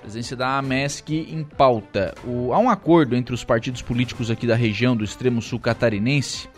[0.00, 2.14] presidência da AMESC em pauta.
[2.24, 6.48] O, há um acordo entre os partidos políticos aqui da região do extremo sul catarinense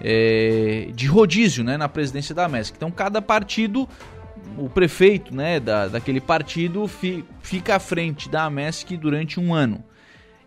[0.00, 2.74] é, de rodízio né, na presidência da AMESC.
[2.76, 3.88] Então, cada partido,
[4.58, 9.82] o prefeito né, da, daquele partido fi, fica à frente da AMESC durante um ano.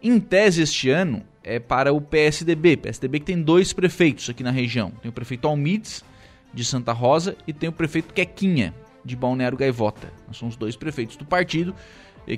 [0.02, 2.78] Em tese, este ano é para o PSDB.
[2.78, 4.92] PSDB que tem dois prefeitos aqui na região.
[5.02, 6.04] Tem o prefeito Almides,
[6.54, 8.74] de Santa Rosa, e tem o prefeito Quequinha,
[9.04, 10.12] de Balneário Gaivota.
[10.34, 11.76] São os dois prefeitos do partido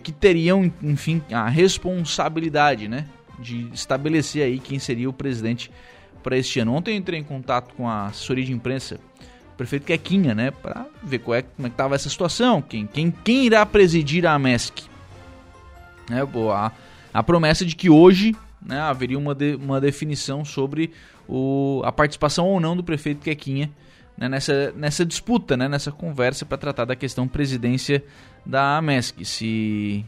[0.03, 3.07] que teriam, enfim, a responsabilidadade né,
[3.39, 5.71] de estabelecer aí quem seria o presidente
[6.21, 6.73] para este ano.
[6.73, 8.99] Ontem entrei em contato com a assessoria de imprensa
[9.53, 12.85] o prefeito Quequinha, né, para ver qual é, como é que estava essa situação, quem,
[12.85, 14.83] quem, quem irá presidir a MESC.
[16.11, 16.71] É, boa, a
[17.23, 20.91] promessa de que hoje né, haveria uma, de, uma definição sobre
[21.27, 23.69] o, a participação ou não do prefeito Quequinha
[24.17, 28.03] né, nessa, nessa disputa, né, nessa conversa para tratar da questão presidência
[28.45, 29.23] da AMESC.
[29.23, 30.05] Se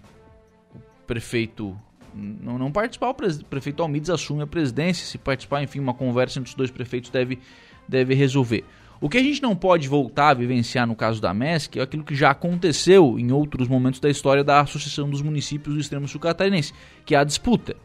[0.74, 1.78] o prefeito
[2.14, 5.06] não, não participar, o prefeito Almides assume a presidência.
[5.06, 7.40] Se participar, enfim, uma conversa entre os dois prefeitos deve,
[7.88, 8.66] deve resolver.
[9.02, 12.04] O que a gente não pode voltar a vivenciar no caso da MESC é aquilo
[12.04, 16.20] que já aconteceu em outros momentos da história da Associação dos Municípios do Extremo Sul
[16.20, 16.74] Catarinense,
[17.06, 17.78] que é a disputa.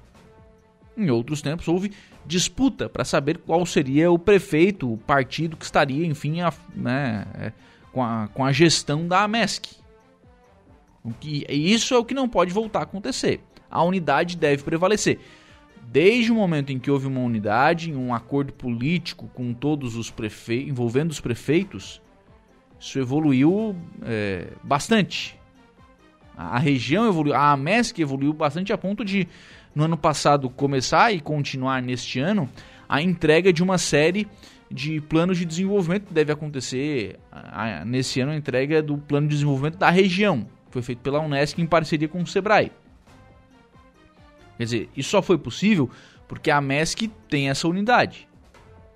[0.96, 1.92] Em outros tempos houve
[2.26, 7.52] disputa para saber qual seria o prefeito, o partido que estaria, enfim, a, né, é,
[7.92, 9.76] com, a, com a gestão da MESC.
[11.04, 13.40] O que, isso é o que não pode voltar a acontecer.
[13.70, 15.20] A unidade deve prevalecer
[15.90, 20.70] desde o momento em que houve uma unidade, um acordo político com todos os prefeitos,
[20.70, 22.00] envolvendo os prefeitos,
[22.78, 25.38] isso evoluiu é, bastante.
[26.36, 29.28] A, região evoluiu, a AMESC evoluiu bastante a ponto de,
[29.74, 32.48] no ano passado, começar e continuar neste ano
[32.88, 34.28] a entrega de uma série
[34.70, 39.34] de planos de desenvolvimento deve acontecer a, a, nesse ano a entrega do plano de
[39.34, 40.46] desenvolvimento da região.
[40.70, 42.72] Foi feito pela Unesco em parceria com o Sebrae.
[44.56, 45.90] Quer dizer, isso só foi possível
[46.28, 48.28] porque a MESC tem essa unidade.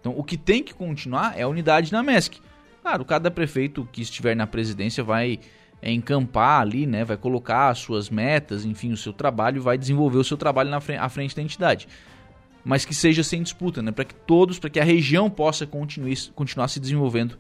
[0.00, 2.38] Então, o que tem que continuar é a unidade na MESC.
[2.82, 5.40] Claro, cada prefeito que estiver na presidência vai
[5.82, 10.18] é, encampar ali, né, vai colocar as suas metas, enfim, o seu trabalho, vai desenvolver
[10.18, 11.88] o seu trabalho na frente, à frente da entidade.
[12.64, 16.14] Mas que seja sem disputa, né, para que todos, para que a região possa continuar,
[16.34, 17.36] continuar se desenvolvendo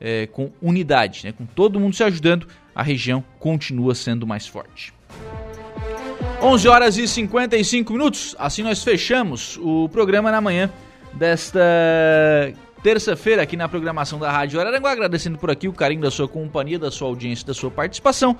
[0.00, 4.92] é, com unidade, né, com todo mundo se ajudando, a região continua sendo mais forte.
[6.40, 8.36] 11 horas e 55 minutos.
[8.38, 10.70] Assim nós fechamos o programa na manhã
[11.14, 11.60] desta
[12.82, 14.92] terça-feira aqui na programação da Rádio Araranguá.
[14.92, 18.36] Agradecendo por aqui o carinho da sua companhia, da sua audiência, da sua participação.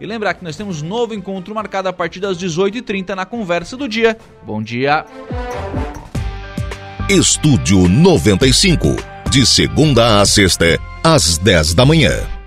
[0.00, 3.88] E lembrar que nós temos novo encontro marcado a partir das 18h30 na Conversa do
[3.88, 4.16] Dia.
[4.42, 5.04] Bom dia.
[7.08, 8.88] Estúdio 95.
[9.30, 12.39] De segunda a sexta, às 10 da manhã.